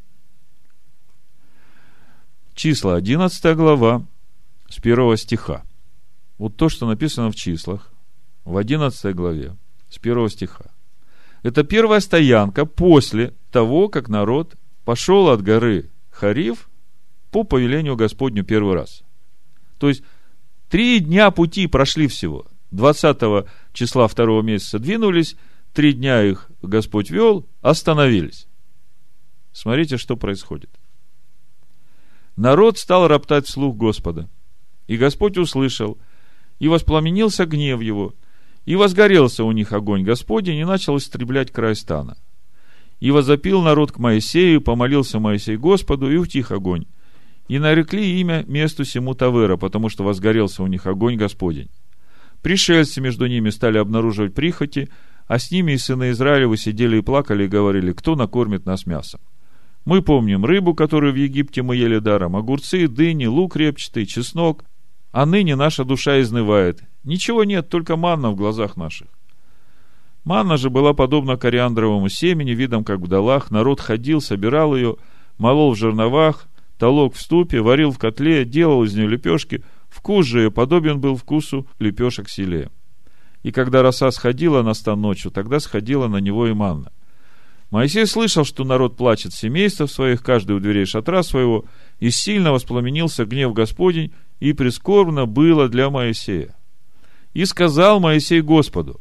[2.54, 4.06] Числа 11 глава
[4.68, 5.62] с первого стиха.
[6.38, 7.90] Вот то, что написано в числах
[8.44, 9.56] в 11 главе
[9.90, 10.70] с первого стиха.
[11.42, 16.70] Это первая стоянка после того, как народ пошел от горы Хариф
[17.30, 19.02] по повелению Господню первый раз.
[19.78, 20.02] То есть,
[20.68, 22.46] три дня пути прошли всего.
[22.70, 25.36] 20 числа второго месяца двинулись,
[25.72, 28.46] три дня их Господь вел, остановились.
[29.52, 30.70] Смотрите, что происходит.
[32.36, 34.28] Народ стал роптать вслух Господа.
[34.86, 35.98] И Господь услышал,
[36.58, 38.14] и воспламенился гнев его,
[38.64, 42.16] и возгорелся у них огонь Господень, и начал истреблять край стана.
[43.02, 46.84] И возопил народ к Моисею, помолился Моисей Господу, и утих огонь.
[47.48, 51.68] И нарекли имя месту сему Тавера, потому что возгорелся у них огонь Господень.
[52.42, 54.88] Пришельцы между ними стали обнаруживать прихоти,
[55.26, 59.20] а с ними и сыны Израилевы сидели и плакали и говорили, кто накормит нас мясом.
[59.84, 64.64] Мы помним рыбу, которую в Египте мы ели даром, огурцы, дыни, лук репчатый, чеснок,
[65.10, 66.84] а ныне наша душа изнывает.
[67.02, 69.08] Ничего нет, только манна в глазах наших.
[70.24, 73.50] Манна же была подобна кориандровому семени, видом как в долах.
[73.50, 74.96] Народ ходил, собирал ее,
[75.38, 76.48] молол в жерновах,
[76.78, 79.64] толок в ступе, варил в котле, делал из нее лепешки.
[79.88, 82.70] Вкус же подобен был вкусу лепешек селе.
[83.42, 86.92] И когда роса сходила на стан ночью, тогда сходила на него и манна.
[87.72, 91.64] Моисей слышал, что народ плачет семейства своих, каждый у дверей шатра своего,
[91.98, 96.54] и сильно воспламенился гнев Господень, и прискорбно было для Моисея.
[97.32, 99.00] И сказал Моисей Господу,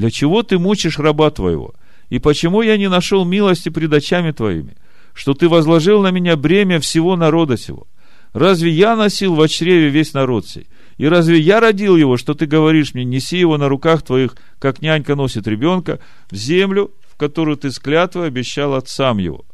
[0.00, 1.74] для чего ты мучишь раба твоего?
[2.08, 4.78] И почему я не нашел милости пред очами твоими,
[5.12, 7.86] что ты возложил на меня бремя всего народа сего?
[8.32, 10.68] Разве я носил в чреве весь народ сей?
[10.96, 14.80] И разве я родил его, что ты говоришь мне, неси его на руках твоих, как
[14.80, 15.98] нянька носит ребенка,
[16.30, 19.44] в землю, которую ты с клятвой обещал отцам его.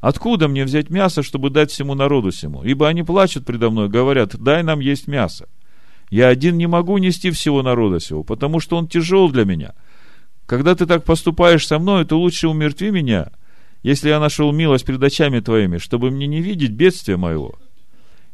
[0.00, 2.64] Откуда мне взять мясо, чтобы дать всему народу всему?
[2.64, 5.46] Ибо они плачут предо мной, говорят, дай нам есть мясо.
[6.10, 9.74] Я один не могу нести всего народа всего, потому что он тяжел для меня.
[10.46, 13.30] Когда ты так поступаешь со мной, то лучше умертви меня,
[13.82, 17.54] если я нашел милость пред очами твоими, чтобы мне не видеть бедствия моего.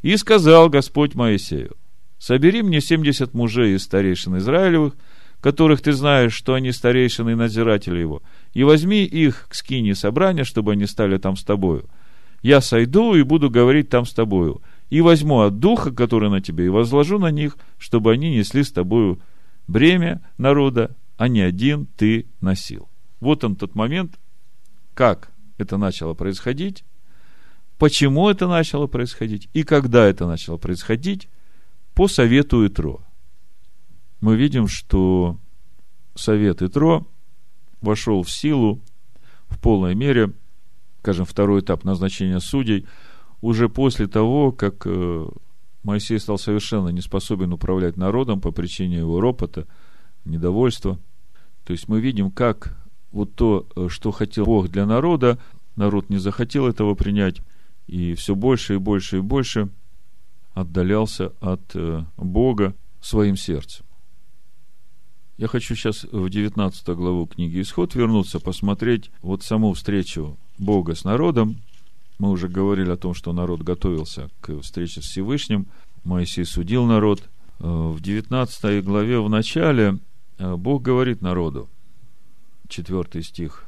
[0.01, 1.75] И сказал Господь Моисею,
[2.17, 4.95] собери мне семьдесят мужей из старейшин Израилевых,
[5.39, 8.21] которых ты знаешь, что они старейшины и надзиратели его,
[8.53, 11.89] и возьми их к скине собрания, чтобы они стали там с тобою.
[12.41, 16.65] Я сойду и буду говорить там с тобою, и возьму от духа, который на тебе,
[16.65, 19.19] и возложу на них, чтобы они несли с тобою
[19.67, 22.89] бремя народа, а не один ты носил.
[23.19, 24.19] Вот он тот момент,
[24.95, 26.83] как это начало происходить,
[27.77, 31.29] почему это начало происходить и когда это начало происходить
[31.93, 33.03] по совету Итро
[34.19, 35.37] мы видим, что
[36.15, 37.05] совет Итро
[37.81, 38.81] вошел в силу
[39.47, 40.33] в полной мере,
[41.01, 42.87] скажем, второй этап назначения судей,
[43.41, 45.27] уже после того, как э,
[45.83, 49.67] Моисей стал совершенно не способен управлять народом по причине его ропота,
[50.25, 50.97] недовольства.
[51.63, 52.77] То есть мы видим, как
[53.11, 55.37] вот то, э, что хотел Бог для народа,
[55.75, 57.41] народ не захотел этого принять,
[57.87, 59.69] и все больше и больше и больше
[60.53, 63.85] отдалялся от э, Бога своим сердцем.
[65.37, 71.03] Я хочу сейчас в 19 главу книги Исход вернуться, посмотреть вот саму встречу Бога с
[71.03, 71.57] народом.
[72.19, 75.65] Мы уже говорили о том, что народ готовился к встрече с Всевышним.
[76.03, 77.27] Моисей судил народ.
[77.59, 79.97] Э, в 19 главе в начале
[80.41, 81.69] Бог говорит народу,
[82.67, 83.65] 4 стих,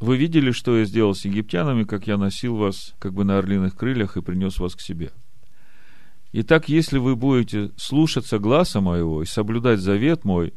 [0.00, 3.76] «Вы видели, что я сделал с египтянами, как я носил вас как бы на орлиных
[3.76, 5.12] крыльях и принес вас к себе.
[6.32, 10.54] Итак, если вы будете слушаться гласа моего и соблюдать завет мой,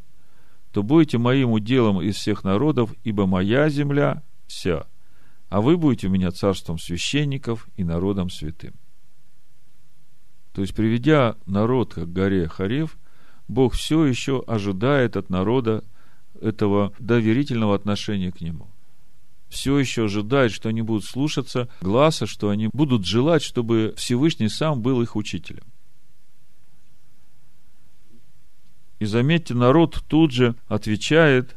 [0.72, 4.88] то будете моим уделом из всех народов, ибо моя земля вся,
[5.50, 8.74] а вы будете у меня царством священников и народом святым.
[10.54, 12.98] То есть, приведя народ к горе Харев,
[13.48, 15.84] Бог все еще ожидает от народа
[16.42, 18.68] этого доверительного отношения к нему.
[19.50, 24.82] Все еще ожидает, что они будут слушаться гласа, что они будут желать, чтобы Всевышний сам
[24.82, 25.64] был их учителем.
[29.00, 31.56] И заметьте, народ тут же отвечает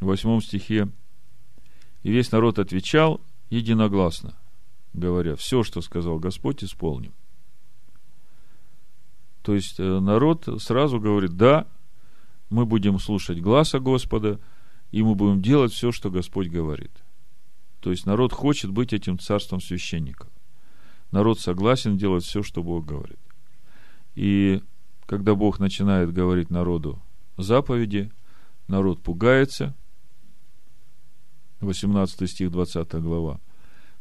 [0.00, 0.88] в восьмом стихе.
[2.02, 4.36] И весь народ отвечал единогласно,
[4.92, 7.12] говоря, все, что сказал Господь, исполним.
[9.42, 11.66] То есть э, народ сразу говорит, да,
[12.50, 14.40] мы будем слушать гласа Господа,
[14.90, 16.92] и мы будем делать все, что Господь говорит.
[17.80, 20.28] То есть народ хочет быть этим царством священников.
[21.12, 23.18] Народ согласен делать все, что Бог говорит.
[24.14, 24.62] И
[25.06, 27.00] когда Бог начинает говорить народу
[27.36, 28.10] заповеди,
[28.68, 29.74] народ пугается.
[31.60, 33.40] 18 стих, 20 глава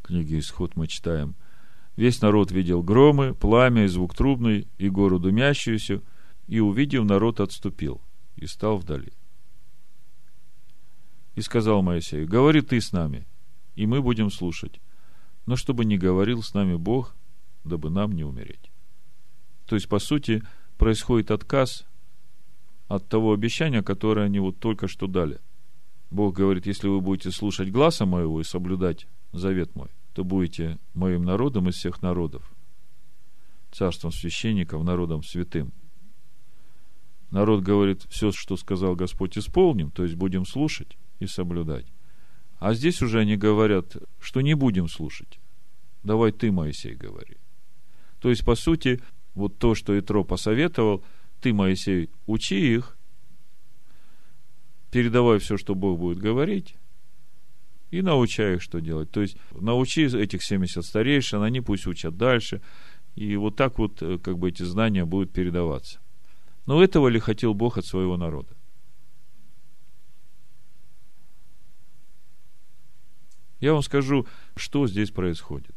[0.02, 1.36] книги Исход мы читаем.
[2.00, 6.02] Весь народ видел громы, пламя и звук трубный, и гору дымящуюся,
[6.48, 8.00] и, увидев, народ отступил
[8.38, 9.12] и стал вдали.
[11.36, 13.28] И сказал Моисей, говори ты с нами,
[13.76, 14.80] и мы будем слушать.
[15.46, 17.18] но чтобы не говорил с нами Бог,
[17.66, 18.72] дабы нам не умереть.
[19.66, 20.42] То есть, по сути,
[20.78, 21.86] происходит отказ
[22.88, 25.42] от того обещания, которое они вот только что дали.
[26.12, 31.24] Бог говорит, если вы будете слушать гласа моего и соблюдать завет мой, то будете моим
[31.24, 32.50] народом из всех народов,
[33.72, 35.72] царством священников, народом святым.
[37.32, 41.86] Народ говорит, все, что сказал Господь, исполним, то есть будем слушать и соблюдать.
[42.58, 45.40] А здесь уже они говорят, что не будем слушать.
[46.04, 47.38] Давай ты, Моисей, говори.
[48.20, 49.02] То есть, по сути,
[49.34, 51.04] вот то, что Итро посоветовал,
[51.40, 52.98] ты, Моисей, учи их,
[54.92, 56.76] передавай все, что Бог будет говорить,
[57.92, 59.12] и научай их, что делать.
[59.12, 62.62] То есть, научи этих 70 старейшин, они пусть учат дальше,
[63.16, 66.00] и вот так вот, э, как бы, эти знания будут передаваться.
[66.66, 68.56] Но этого ли хотел Бог от своего народа?
[73.60, 74.26] Я вам скажу,
[74.56, 75.76] что здесь происходит.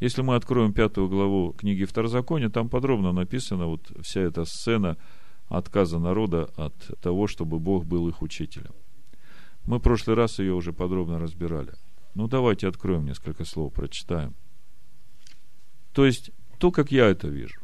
[0.00, 4.98] Если мы откроем пятую главу книги Второзакония, там подробно написана вот вся эта сцена
[5.48, 8.72] отказа народа от того, чтобы Бог был их учителем.
[9.66, 11.72] Мы в прошлый раз ее уже подробно разбирали.
[12.14, 14.34] Ну, давайте откроем несколько слов, прочитаем.
[15.92, 17.60] То есть, то, как я это вижу.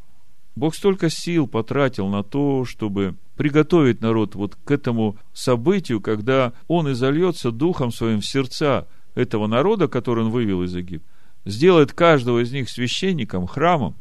[0.55, 6.91] Бог столько сил потратил на то, чтобы приготовить народ вот к этому событию, когда Он
[6.91, 11.07] изольется Духом Своим в сердца этого народа, который Он вывел из Египта,
[11.45, 13.95] сделает каждого из них священником, храмом,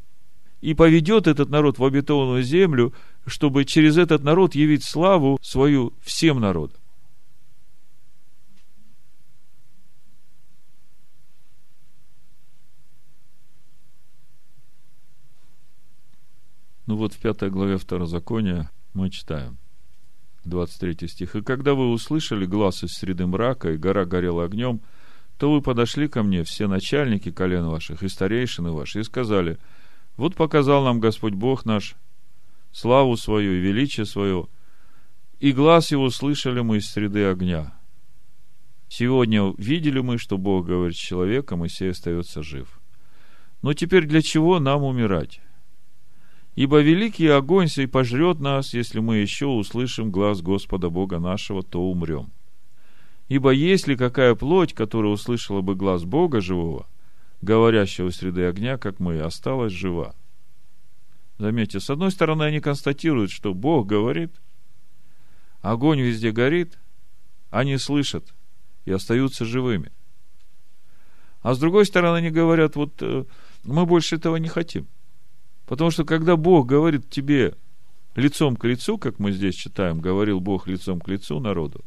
[0.61, 2.93] и поведет этот народ в обетованную землю,
[3.27, 6.77] чтобы через этот народ явить славу свою всем народам.
[16.91, 19.59] Ну вот в пятой главе Второзакония мы читаем,
[20.45, 21.37] 23 стих.
[21.37, 24.81] «И когда вы услышали глаз из среды мрака, и гора горела огнем,—
[25.39, 29.59] то вы подошли ко мне, все начальники колен ваших и старейшины ваши, и сказали,
[30.17, 31.95] вот показал нам Господь Бог наш
[32.73, 34.49] славу свою и величие свое,
[35.39, 37.73] и глаз его слышали мы из среды огня.
[38.89, 42.81] Сегодня видели мы, что Бог говорит с человеком, и сей остается жив.
[43.63, 45.41] Но теперь для чего нам умирать?
[46.57, 51.81] Ибо великий огонь сей пожрет нас, если мы еще услышим глаз Господа Бога нашего, то
[51.81, 52.31] умрем.
[53.29, 56.89] Ибо есть ли какая плоть, которая услышала бы глаз Бога живого,
[57.41, 60.17] говорящего среды огня, как мы, осталась жива?
[61.39, 64.33] Заметьте, с одной стороны, они констатируют, что Бог говорит,
[65.63, 66.79] огонь везде горит,
[67.51, 68.35] они слышат
[68.85, 69.93] и остаются живыми.
[71.41, 73.25] А с другой стороны, они говорят, вот э,
[73.65, 74.87] мы больше этого не хотим.
[75.71, 77.55] Потому что когда Бог говорит тебе
[78.17, 81.85] лицом к лицу, как мы здесь читаем, говорил Бог лицом к лицу народу,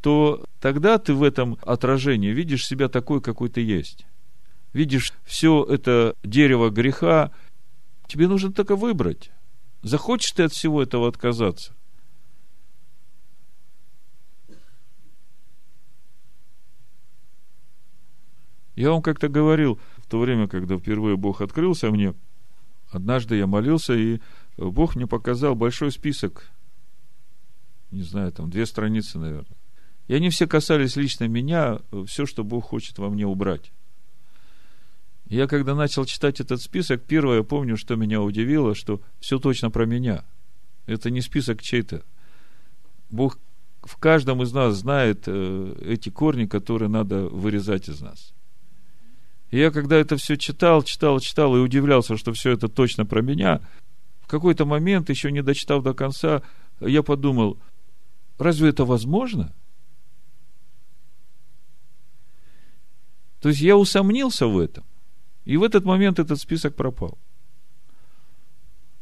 [0.00, 4.06] то тогда ты в этом отражении видишь себя такой, какой ты есть.
[4.72, 7.30] Видишь все это дерево греха,
[8.06, 9.30] тебе нужно только выбрать.
[9.82, 11.74] Захочешь ты от всего этого отказаться?
[18.76, 22.14] Я вам как-то говорил, в то время, когда впервые Бог открылся мне,
[22.90, 24.20] однажды я молился, и
[24.56, 26.50] Бог мне показал большой список,
[27.90, 29.56] не знаю, там две страницы, наверное,
[30.08, 33.72] и они все касались лично меня, все, что Бог хочет во мне убрать.
[35.26, 39.86] Я когда начал читать этот список, первое, помню, что меня удивило, что все точно про
[39.86, 40.24] меня.
[40.86, 42.02] Это не список чей-то.
[43.10, 43.38] Бог
[43.82, 48.34] в каждом из нас знает э, эти корни, которые надо вырезать из нас.
[49.50, 53.20] И я когда это все читал, читал, читал и удивлялся, что все это точно про
[53.20, 53.60] меня,
[54.20, 56.42] в какой-то момент, еще не дочитав до конца,
[56.80, 57.58] я подумал,
[58.38, 59.52] разве это возможно?
[63.40, 64.84] То есть я усомнился в этом.
[65.44, 67.18] И в этот момент этот список пропал.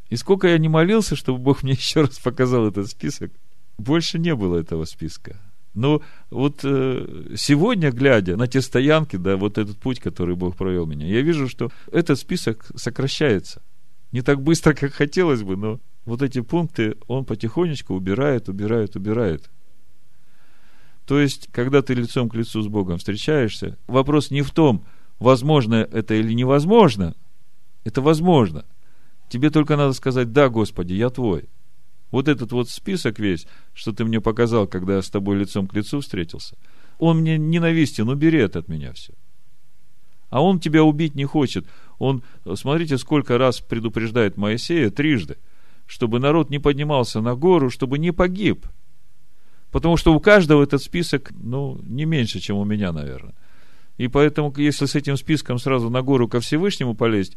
[0.09, 3.33] И сколько я не молился, чтобы Бог мне еще раз показал этот список,
[3.77, 5.39] больше не было этого списка.
[5.79, 10.87] Но вот э, сегодня, глядя на те стоянки, да, вот этот путь, который Бог провел
[10.87, 13.63] меня, я вижу, что этот список сокращается.
[14.11, 19.51] Не так быстро, как хотелось бы, но вот эти пункты он потихонечку убирает, убирает, убирает.
[21.07, 24.85] То есть, когда ты лицом к лицу с Богом встречаешься, вопрос не в том,
[25.21, 27.15] возможно это или невозможно.
[27.85, 28.65] Это возможно.
[29.29, 31.49] Тебе только надо сказать, да, Господи, я твой.
[32.11, 35.75] Вот этот вот список весь, что ты мне показал, когда я с тобой лицом к
[35.75, 36.57] лицу встретился,
[36.99, 39.13] он мне ненавистен, убери это от меня все.
[40.31, 41.67] А он тебя убить не хочет.
[41.99, 42.23] Он,
[42.55, 45.39] смотрите, сколько раз предупреждает Моисея трижды,
[45.87, 48.67] чтобы народ не поднимался на гору, чтобы не погиб–
[49.71, 53.35] Потому что у каждого этот список, ну, не меньше, чем у меня, наверное.
[53.99, 57.37] И поэтому, если с этим списком сразу на гору ко Всевышнему полезть,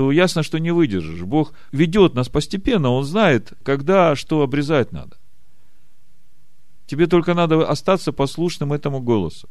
[0.00, 1.20] то ясно, что не выдержишь.
[1.24, 5.18] Бог ведет нас постепенно, Он знает, когда что обрезать надо.
[6.86, 9.50] Тебе только надо остаться послушным этому голосу.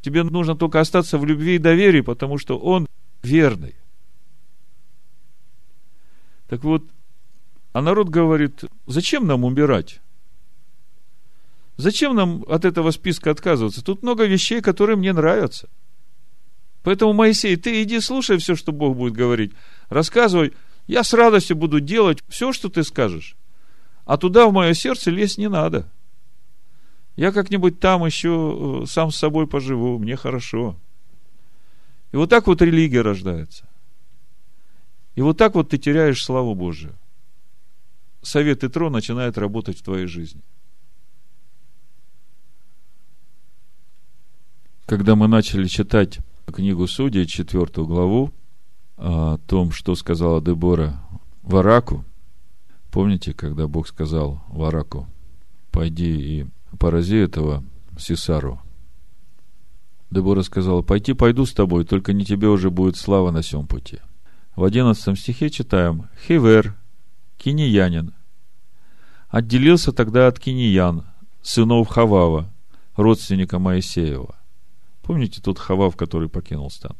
[0.00, 2.88] Тебе нужно только остаться в любви и доверии, потому что Он
[3.22, 3.76] верный.
[6.48, 6.82] Так вот,
[7.72, 10.00] а народ говорит, зачем нам умирать?
[11.76, 13.84] Зачем нам от этого списка отказываться?
[13.84, 15.68] Тут много вещей, которые мне нравятся.
[16.86, 19.52] Поэтому, Моисей, ты иди слушай все, что Бог будет говорить.
[19.88, 20.52] Рассказывай.
[20.86, 23.36] Я с радостью буду делать все, что ты скажешь.
[24.04, 25.90] А туда, в мое сердце, лезть не надо.
[27.16, 30.76] Я как-нибудь там еще э, сам с собой поживу, мне хорошо.
[32.12, 33.66] И вот так вот религия рождается.
[35.16, 36.94] И вот так вот ты теряешь славу Божию.
[38.22, 40.42] Совет Итро начинает работать в твоей жизни.
[44.84, 48.32] Когда мы начали читать книгу Судей, четвертую главу,
[48.96, 51.00] о том, что сказала Дебора
[51.42, 52.04] Вараку,
[52.90, 55.06] помните, когда Бог сказал Вараку,
[55.70, 56.46] пойди и
[56.78, 57.62] порази этого
[57.98, 58.60] Сисару.
[60.10, 63.98] Дебора сказала, пойти пойду с тобой, только не тебе уже будет слава на всем пути.
[64.54, 66.76] В одиннадцатом стихе читаем, Хивер,
[67.36, 68.14] киниянин,
[69.28, 71.04] отделился тогда от киниян,
[71.42, 72.50] сынов Хавава,
[72.94, 74.36] родственника Моисеева.
[75.02, 76.96] Помните тот Хавав, который покинул стан?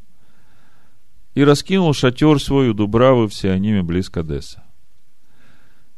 [1.36, 4.64] И раскинул шатер свой у Дубравы в Сиониме близ Кадеса.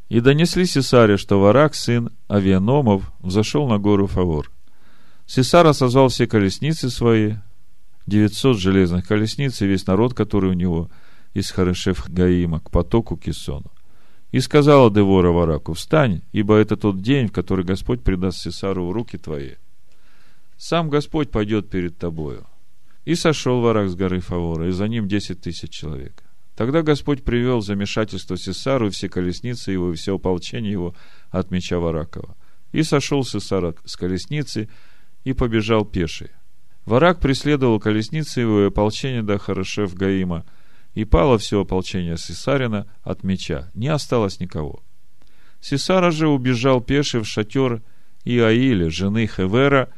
[0.09, 4.51] И донесли Сесаре, что Варак, сын Авианомов, взошел на гору Фавор.
[5.27, 7.35] Сесара созвал все колесницы свои,
[8.09, 10.91] 900 железных колесниц и весь народ, который у него
[11.35, 13.71] из Харышев Гаима к потоку Кисону.
[14.33, 18.91] И сказала Девора Вараку, встань, ибо это тот день, в который Господь предаст Сесару в
[18.91, 19.53] руки твои.
[20.57, 22.45] Сам Господь пойдет перед тобою.
[23.09, 26.23] И сошел Варак с горы Фавора, и за ним десять тысяч человек.
[26.55, 30.95] Тогда Господь привел замешательство Сесару и все колесницы его, и все ополчение его
[31.31, 32.37] от меча Варакова.
[32.73, 34.69] И сошел Сесар с колесницы,
[35.25, 36.33] и побежал пеший.
[36.85, 40.45] Варак преследовал колесницы его и ополчение до Хорошев Гаима,
[40.93, 44.83] и пало все ополчение Сесарина от меча, не осталось никого.
[45.63, 47.83] Сесара же убежал пеший в шатер
[48.27, 49.89] Иаиля, жены Хевера,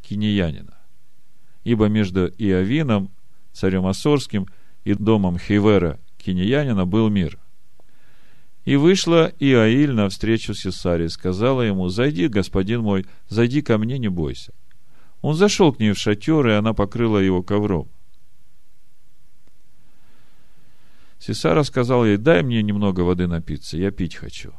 [0.00, 0.73] кинеянина.
[1.64, 3.10] Ибо между Иовином,
[3.52, 4.46] царем Асорским,
[4.84, 7.38] и домом Хивера, кинеянина, был мир.
[8.64, 14.52] И вышла Иаиль навстречу Сесаре, сказала ему, «Зайди, господин мой, зайди ко мне, не бойся».
[15.20, 17.88] Он зашел к ней в шатер, и она покрыла его ковром.
[21.18, 24.52] Сесара сказал ей, дай мне немного воды напиться, я пить хочу.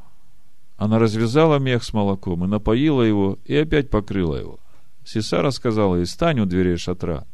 [0.77, 4.59] Она развязала мех с молоком и напоила его, и опять покрыла его.
[5.05, 7.25] Сесара сказала ей, стань у дверей шатра.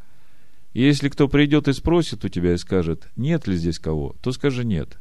[0.74, 4.66] Если кто придет и спросит у тебя и скажет, нет ли здесь кого, то скажи
[4.66, 5.00] нет.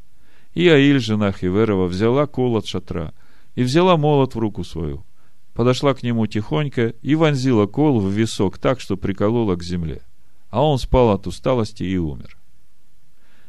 [0.55, 3.12] И Аиль, жена Хиверова, взяла кол от шатра
[3.57, 5.05] и взяла молот в руку свою.
[5.53, 10.03] Подошла к нему тихонько и вонзила кол в висок так, что приколола к земле.
[10.49, 12.37] А он спал от усталости и умер.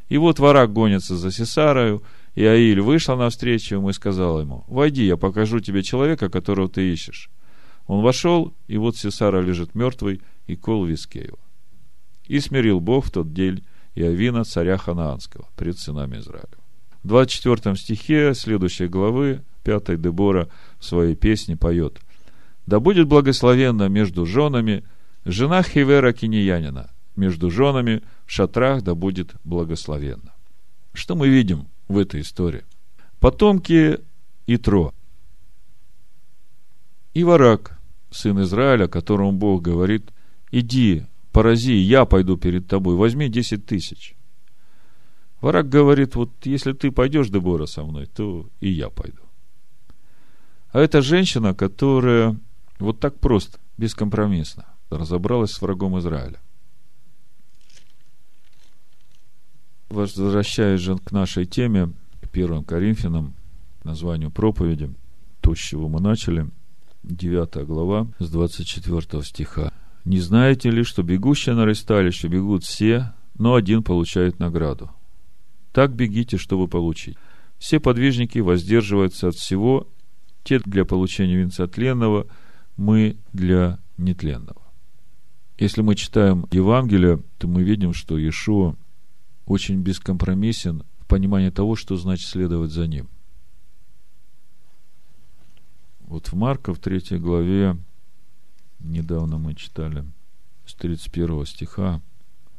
[0.10, 2.04] И вот ворак гонится за Сесарою,
[2.36, 6.92] и Аиль вышла навстречу ему и сказала ему, «Войди, я покажу тебе человека, которого ты
[6.92, 7.30] ищешь».
[7.92, 11.39] Он вошел, и вот Сесара лежит мертвый, и кол в виске его.
[12.26, 13.66] И смирил Бог в тот день
[13.96, 16.48] Иовина, царя Ханаанского, пред сынами Израиля.
[17.04, 20.48] В 24 стихе следующей главы 5 Дебора
[20.80, 22.00] в своей песне поет
[22.66, 24.86] «Да будет благословенно между женами
[25.26, 30.32] жена Хивера Киньянина, между женами в шатрах да будет благословенно».
[30.94, 32.64] Что мы видим в этой истории?
[33.20, 34.00] Потомки
[34.48, 34.94] Итро.
[37.14, 37.81] И Варак,
[38.12, 40.12] сын Израиля, которому Бог говорит,
[40.51, 44.16] иди, порази, я пойду перед тобой, возьми десять тысяч.
[45.39, 49.24] Варак говорит, вот если ты пойдешь, Дебора, со мной, то и я пойду.
[50.72, 52.38] А это женщина, которая
[52.80, 56.39] вот так просто, бескомпромиссно разобралась с врагом Израиля.
[59.89, 61.91] Возвращаясь же к нашей теме,
[62.22, 63.34] к первым Коринфянам,
[63.84, 64.93] названию проповеди,
[65.41, 66.47] то, с чего мы начали,
[67.04, 69.72] 9 глава, с 24 стиха.
[70.06, 74.89] «Не знаете ли, что бегущие на ресталище бегут все, но один получает награду?
[75.72, 77.18] Так бегите, чтобы получить.
[77.58, 79.88] Все подвижники воздерживаются от всего,
[80.43, 82.28] те для получения венца тленного,
[82.78, 84.62] мы для нетленного.
[85.60, 88.76] Если мы читаем Евангелие, то мы видим, что Иешуа
[89.45, 93.10] очень бескомпромиссен в понимании того, что значит следовать за ним.
[96.12, 97.78] Вот в Марка, в третьей главе,
[98.82, 100.03] недавно мы читали,
[100.66, 102.01] с 31 стиха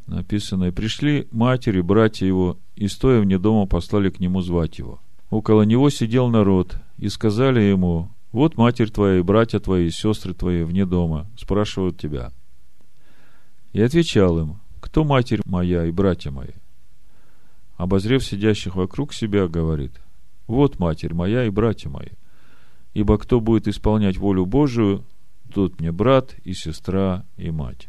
[0.06, 5.02] написано, «И пришли матери, братья его, и, стоя вне дома, послали к нему звать его.
[5.28, 10.32] Около него сидел народ, и сказали ему, вот матерь твоя и братья твои, и сестры
[10.32, 12.32] твои вне дома, спрашивают тебя.
[13.74, 16.52] И отвечал им, кто матерь моя и братья мои?
[17.76, 19.92] Обозрев сидящих вокруг себя, говорит,
[20.46, 22.08] вот матерь моя и братья мои.
[22.94, 25.04] Ибо кто будет исполнять волю Божию,
[25.52, 27.88] тот мне брат и сестра и мать.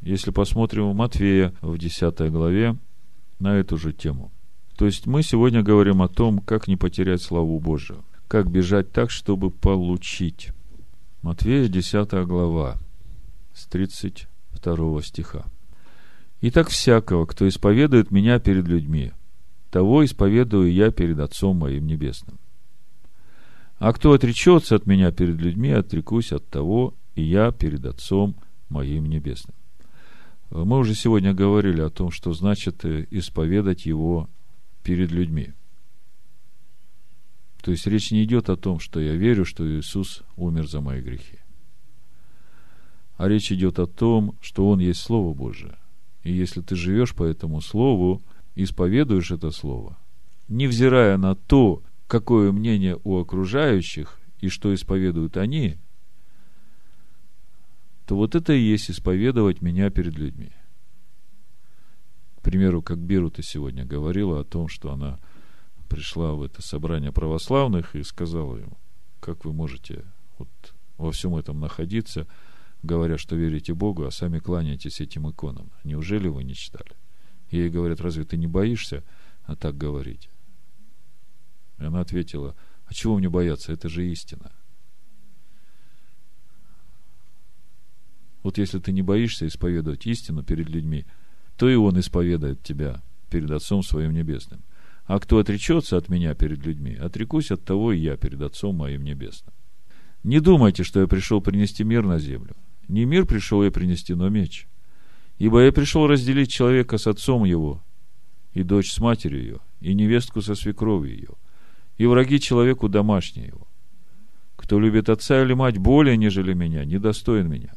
[0.00, 2.76] Если посмотрим в Матфея в 10 главе
[3.38, 4.30] на эту же тему.
[4.76, 9.10] То есть мы сегодня говорим о том, как не потерять славу Божию, как бежать так,
[9.10, 10.50] чтобы получить.
[11.22, 12.76] Матфея 10 глава
[13.54, 15.46] с 32 стиха.
[16.42, 19.12] «Итак, всякого, кто исповедует меня перед людьми,
[19.70, 22.38] того исповедую я перед Отцом моим Небесным.
[23.78, 28.36] А кто отречется от меня перед людьми, отрекусь от того, и я перед Отцом
[28.68, 29.54] моим Небесным.
[30.50, 34.30] Мы уже сегодня говорили о том, что значит э, исповедать его
[34.82, 35.52] перед людьми.
[37.62, 41.00] То есть речь не идет о том, что я верю, что Иисус умер за мои
[41.00, 41.38] грехи.
[43.16, 45.76] А речь идет о том, что Он есть Слово Божие.
[46.22, 48.22] И если ты живешь по этому Слову,
[48.54, 49.98] исповедуешь это Слово,
[50.48, 55.78] невзирая на то, какое мнение у окружающих и что исповедуют они,
[58.06, 60.52] то вот это и есть исповедовать меня перед людьми.
[62.36, 65.18] К примеру, как Бирута сегодня говорила о том, что она
[65.88, 68.78] пришла в это собрание православных и сказала ему,
[69.20, 70.04] как вы можете
[70.38, 70.48] вот
[70.96, 72.26] во всем этом находиться,
[72.82, 75.72] говоря, что верите Богу, а сами кланяетесь этим иконам.
[75.82, 76.92] Неужели вы не читали?
[77.50, 79.04] ей говорят, разве ты не боишься
[79.44, 80.28] а так говорить?
[81.78, 82.54] И она ответила,
[82.86, 84.52] а чего мне бояться, это же истина.
[88.42, 91.04] Вот если ты не боишься исповедовать истину перед людьми,
[91.56, 94.62] то и он исповедает тебя перед Отцом Своим Небесным.
[95.04, 99.02] А кто отречется от меня перед людьми, отрекусь от того и я перед Отцом Моим
[99.02, 99.54] Небесным.
[100.22, 102.56] Не думайте, что я пришел принести мир на землю.
[102.88, 104.68] Не мир пришел я принести, но меч.
[105.38, 107.84] Ибо я пришел разделить человека с отцом его,
[108.52, 111.28] и дочь с матерью ее, и невестку со свекровью ее,
[111.96, 113.66] и враги человеку домашние его.
[114.56, 117.74] Кто любит отца или мать более, нежели меня, недостоин меня.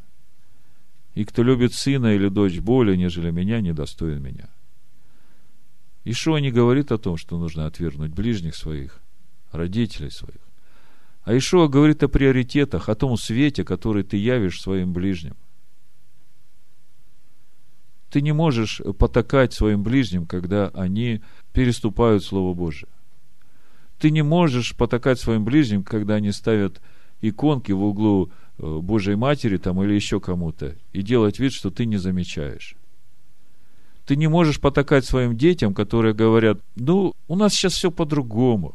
[1.13, 4.49] И кто любит сына или дочь более, нежели меня, недостоин меня.
[6.05, 9.01] Ишуа не говорит о том, что нужно отвергнуть ближних своих,
[9.51, 10.39] родителей своих.
[11.23, 15.35] А Ишуа говорит о приоритетах, о том свете, который ты явишь своим ближним.
[18.09, 21.21] Ты не можешь потакать своим ближним, когда они
[21.53, 22.89] переступают Слово Божие.
[23.99, 26.81] Ты не можешь потакать своим ближним, когда они ставят
[27.21, 31.85] иконки в углу э, Божьей Матери там или еще кому-то, и делать вид, что ты
[31.85, 32.75] не замечаешь.
[34.05, 38.73] Ты не можешь потакать своим детям, которые говорят, ну, у нас сейчас все по-другому.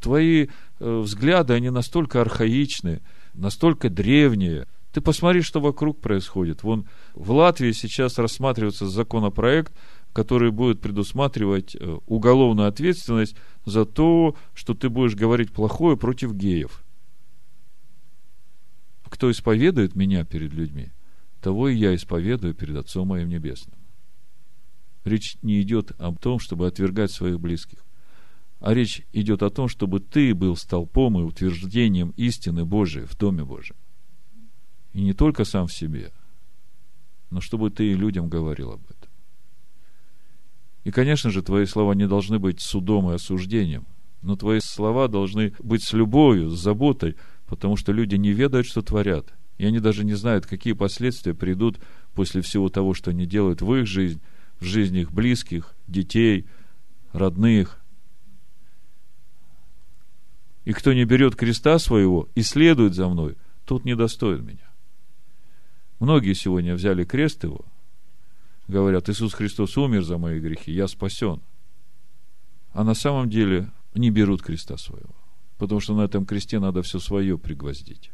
[0.00, 0.48] Твои
[0.80, 3.00] э, взгляды, они настолько архаичны,
[3.34, 4.66] настолько древние.
[4.92, 6.62] Ты посмотри, что вокруг происходит.
[6.62, 9.72] Вон в Латвии сейчас рассматривается законопроект,
[10.12, 16.84] который будет предусматривать э, уголовную ответственность за то, что ты будешь говорить плохое против геев.
[19.04, 20.90] Кто исповедует меня перед людьми,
[21.40, 23.78] того и я исповедую перед Отцом моим Небесным.
[25.04, 27.84] Речь не идет о том, чтобы отвергать своих близких,
[28.60, 33.44] а речь идет о том, чтобы ты был столпом и утверждением истины Божией в Доме
[33.44, 33.76] Божьем.
[34.92, 36.12] И не только сам в себе,
[37.30, 39.01] но чтобы ты и людям говорил об этом.
[40.84, 43.86] И, конечно же, твои слова не должны быть судом и осуждением,
[44.20, 47.16] но твои слова должны быть с любовью, с заботой,
[47.46, 49.32] потому что люди не ведают, что творят.
[49.58, 51.78] И они даже не знают, какие последствия придут
[52.14, 54.20] после всего того, что они делают в их жизнь,
[54.58, 56.46] в жизни их близких, детей,
[57.12, 57.80] родных.
[60.64, 64.70] И кто не берет креста своего и следует за мной, тот недостоин меня.
[66.00, 67.64] Многие сегодня взяли крест его–
[68.72, 71.40] говорят, Иисус Христос умер за мои грехи, я спасен.
[72.72, 75.14] А на самом деле не берут креста своего.
[75.58, 78.10] Потому что на этом кресте надо все свое пригвоздить.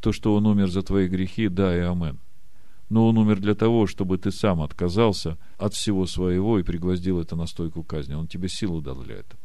[0.00, 2.18] То, что Он умер за твои грехи, да и амен.
[2.88, 7.36] Но Он умер для того, чтобы ты сам отказался от всего своего и пригвоздил это
[7.36, 8.14] на стойку казни.
[8.14, 9.40] Он тебе силу дал для этого.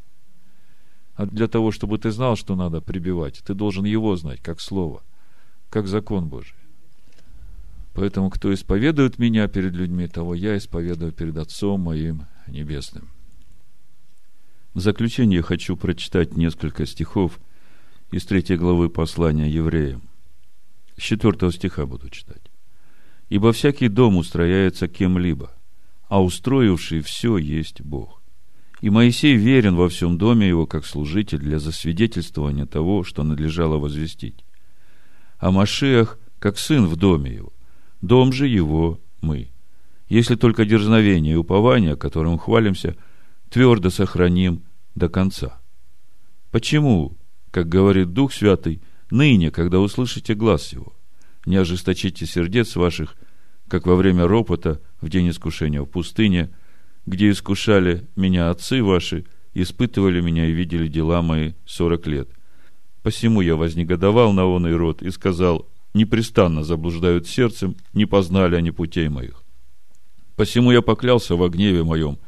[1.16, 5.04] А для того, чтобы ты знал, что надо прибивать, ты должен Его знать, как Слово,
[5.70, 6.56] как закон Божий.
[7.96, 13.10] Поэтому, кто исповедует меня перед людьми, того я исповедую перед Отцом моим Небесным.
[14.74, 17.40] В заключение хочу прочитать несколько стихов
[18.12, 20.04] из третьей главы послания евреям.
[20.98, 22.42] С четвертого стиха буду читать.
[23.30, 25.54] Ибо всякий дом устрояется кем-либо,
[26.10, 28.22] а устроивший все есть Бог.
[28.82, 34.44] И Моисей верен во всем доме его, как служитель для засвидетельствования того, что надлежало возвестить.
[35.38, 37.55] А Машиах, как сын в доме его,
[38.08, 39.52] дом же его мы.
[40.08, 42.96] Если только дерзновение и упование, которым хвалимся,
[43.50, 45.60] твердо сохраним до конца.
[46.52, 47.18] Почему,
[47.52, 50.96] как говорит Дух Святый, ныне, когда услышите глаз его,
[51.46, 53.16] не ожесточите сердец ваших,
[53.68, 56.52] как во время ропота в день искушения в пустыне,
[57.06, 62.30] где искушали меня отцы ваши, испытывали меня и видели дела мои сорок лет.
[63.04, 68.72] Посему я вознегодовал на он и род и сказал, непрестанно заблуждают сердцем, не познали они
[68.72, 69.42] путей моих.
[70.36, 72.20] Посему я поклялся во гневе моем,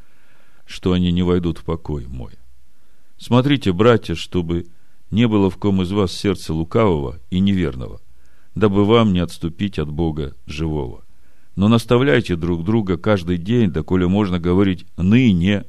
[0.65, 2.33] что они не войдут в покой мой.
[3.17, 4.67] Смотрите, братья, чтобы
[5.11, 8.01] не было в ком из вас сердца лукавого и неверного,
[8.55, 11.03] дабы вам не отступить от Бога живого.
[11.57, 15.65] Но наставляйте друг друга каждый день, доколе можно говорить «ныне»,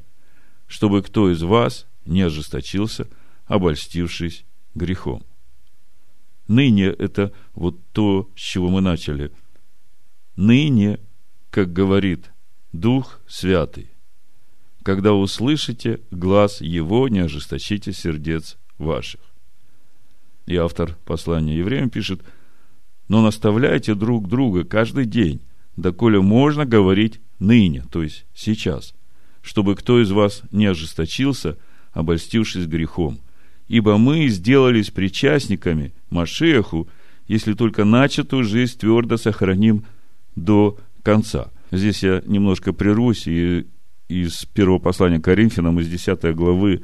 [0.69, 3.09] чтобы кто из вас не ожесточился,
[3.47, 4.45] обольстившись
[4.75, 5.25] грехом.
[6.49, 9.31] Ныне– это вот то, с чего мы начали.
[10.37, 10.99] Ныне,
[11.51, 12.31] как говорит
[12.73, 13.91] Дух Святый,
[14.83, 19.21] когда услышите глаз Его, не ожесточите сердец ваших.
[20.47, 22.23] И автор послания евреям пишет,
[23.09, 25.43] но наставляйте друг друга каждый день,
[25.77, 28.95] доколе можно говорить ныне, то есть сейчас,
[29.43, 31.59] чтобы кто из вас не ожесточился,
[31.93, 33.21] обольстившись грехом.
[33.67, 36.89] Ибо мы сделались причастниками Машеху,
[37.27, 39.85] если только начатую жизнь твердо сохраним
[40.37, 41.51] до конца.
[41.71, 43.67] Здесь я немножко прервусь и
[44.09, 46.83] из первого послания Коринфянам, из 10 главы,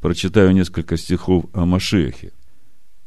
[0.00, 2.32] прочитаю несколько стихов о Машехе,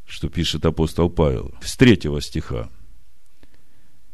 [0.06, 1.54] что пишет апостол Павел.
[1.62, 2.70] С третьего стиха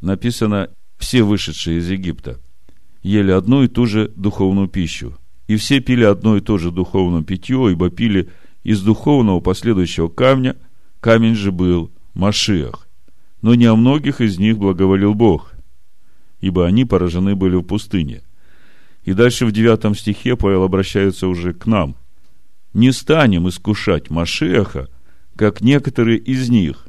[0.01, 2.39] написано «Все вышедшие из Египта
[3.01, 7.23] ели одну и ту же духовную пищу, и все пили одно и то же духовное
[7.23, 8.29] питье, ибо пили
[8.63, 10.55] из духовного последующего камня,
[10.99, 12.87] камень же был Машиах.
[13.41, 15.53] Но не о многих из них благоволил Бог,
[16.41, 18.21] ибо они поражены были в пустыне.
[19.03, 21.95] И дальше в девятом стихе Павел обращается уже к нам.
[22.73, 24.89] Не станем искушать Машеха,
[25.35, 26.85] как некоторые из них,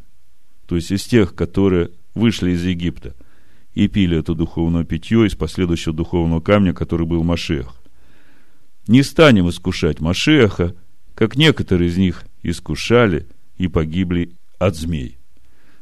[0.66, 3.14] то есть из тех, которые вышли из Египта
[3.74, 7.74] и пили это духовное питье из последующего духовного камня, который был Машех.
[8.88, 10.74] Не станем искушать Машеха,
[11.14, 13.26] как некоторые из них искушали
[13.61, 15.18] и погибли от змей.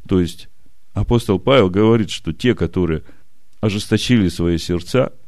[0.08, 0.48] То есть
[0.92, 3.04] апостол Павел говорит, что те, которые
[3.60, 5.12] ожесточили свои сердца–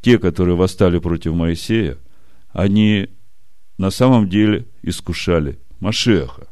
[0.00, 1.98] те, которые восстали против Моисея,
[2.52, 3.08] они
[3.78, 6.46] на самом деле искушали Машеха.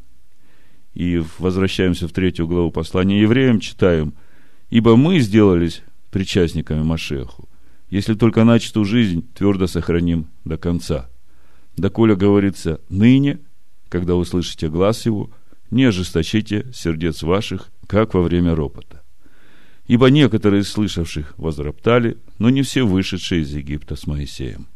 [0.95, 4.15] И возвращаемся в третью главу послания евреям, читаем,
[4.71, 7.49] «Ибо мы сделались причастниками Машеху,
[7.91, 11.09] если только начатую жизнь твердо сохраним до конца.
[11.77, 13.39] Доколе говорится ныне,
[13.89, 15.31] когда услышите глаз его,
[15.71, 19.03] не ожесточите сердец ваших, как во время ропота.
[19.87, 24.67] Ибо некоторые из слышавших возроптали, но не все вышедшие из Египта с Моисеем.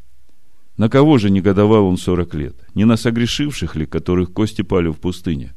[0.77, 2.57] На кого же негодовал он сорок лет?
[2.75, 5.55] Не на согрешивших ли, которых кости пали в пустыне?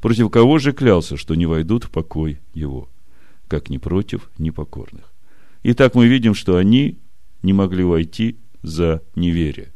[0.00, 2.88] Против кого же клялся, что не войдут в покой его?
[3.46, 5.12] Как ни против непокорных.
[5.62, 6.98] Итак, мы видим, что они
[7.42, 9.73] не могли войти за неверие.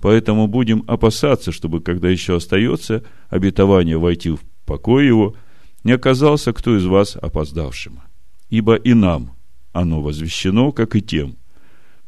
[0.00, 5.34] Поэтому будем опасаться, чтобы, когда еще остается обетование войти в покой его,
[5.84, 8.00] не оказался кто из вас опоздавшим
[8.50, 9.36] ибо и нам
[9.72, 11.36] оно возвещено, как и тем,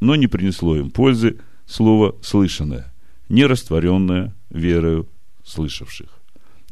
[0.00, 2.92] но не принесло им пользы слово слышанное,
[3.28, 5.08] не растворенное верою
[5.44, 6.08] слышавших.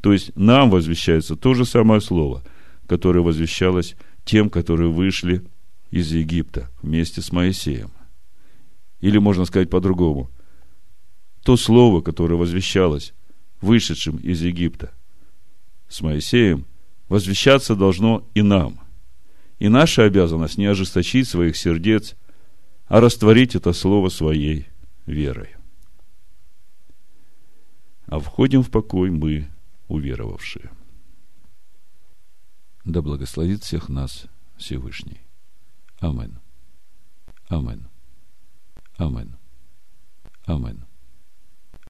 [0.00, 2.42] То есть нам возвещается то же самое слово,
[2.86, 5.44] которое возвещалось тем, которые вышли
[5.90, 7.90] из Египта вместе с Моисеем.
[9.00, 10.30] Или можно сказать по-другому.
[11.48, 13.14] То слово, которое возвещалось
[13.62, 14.92] вышедшим из Египта
[15.88, 16.66] с Моисеем,
[17.08, 18.80] возвещаться должно и нам–
[19.58, 22.16] и наша обязанность не ожесточить своих сердец,
[22.86, 24.68] а растворить это слово своей
[25.06, 25.56] верой.
[28.06, 29.48] А входим в покой мы,
[29.88, 30.70] уверовавшие.
[32.84, 34.26] Да благословит всех нас
[34.56, 35.20] Всевышний.
[36.00, 36.38] Амин.
[37.48, 37.88] Амин.
[38.96, 39.36] Амин.
[40.46, 40.87] Амин.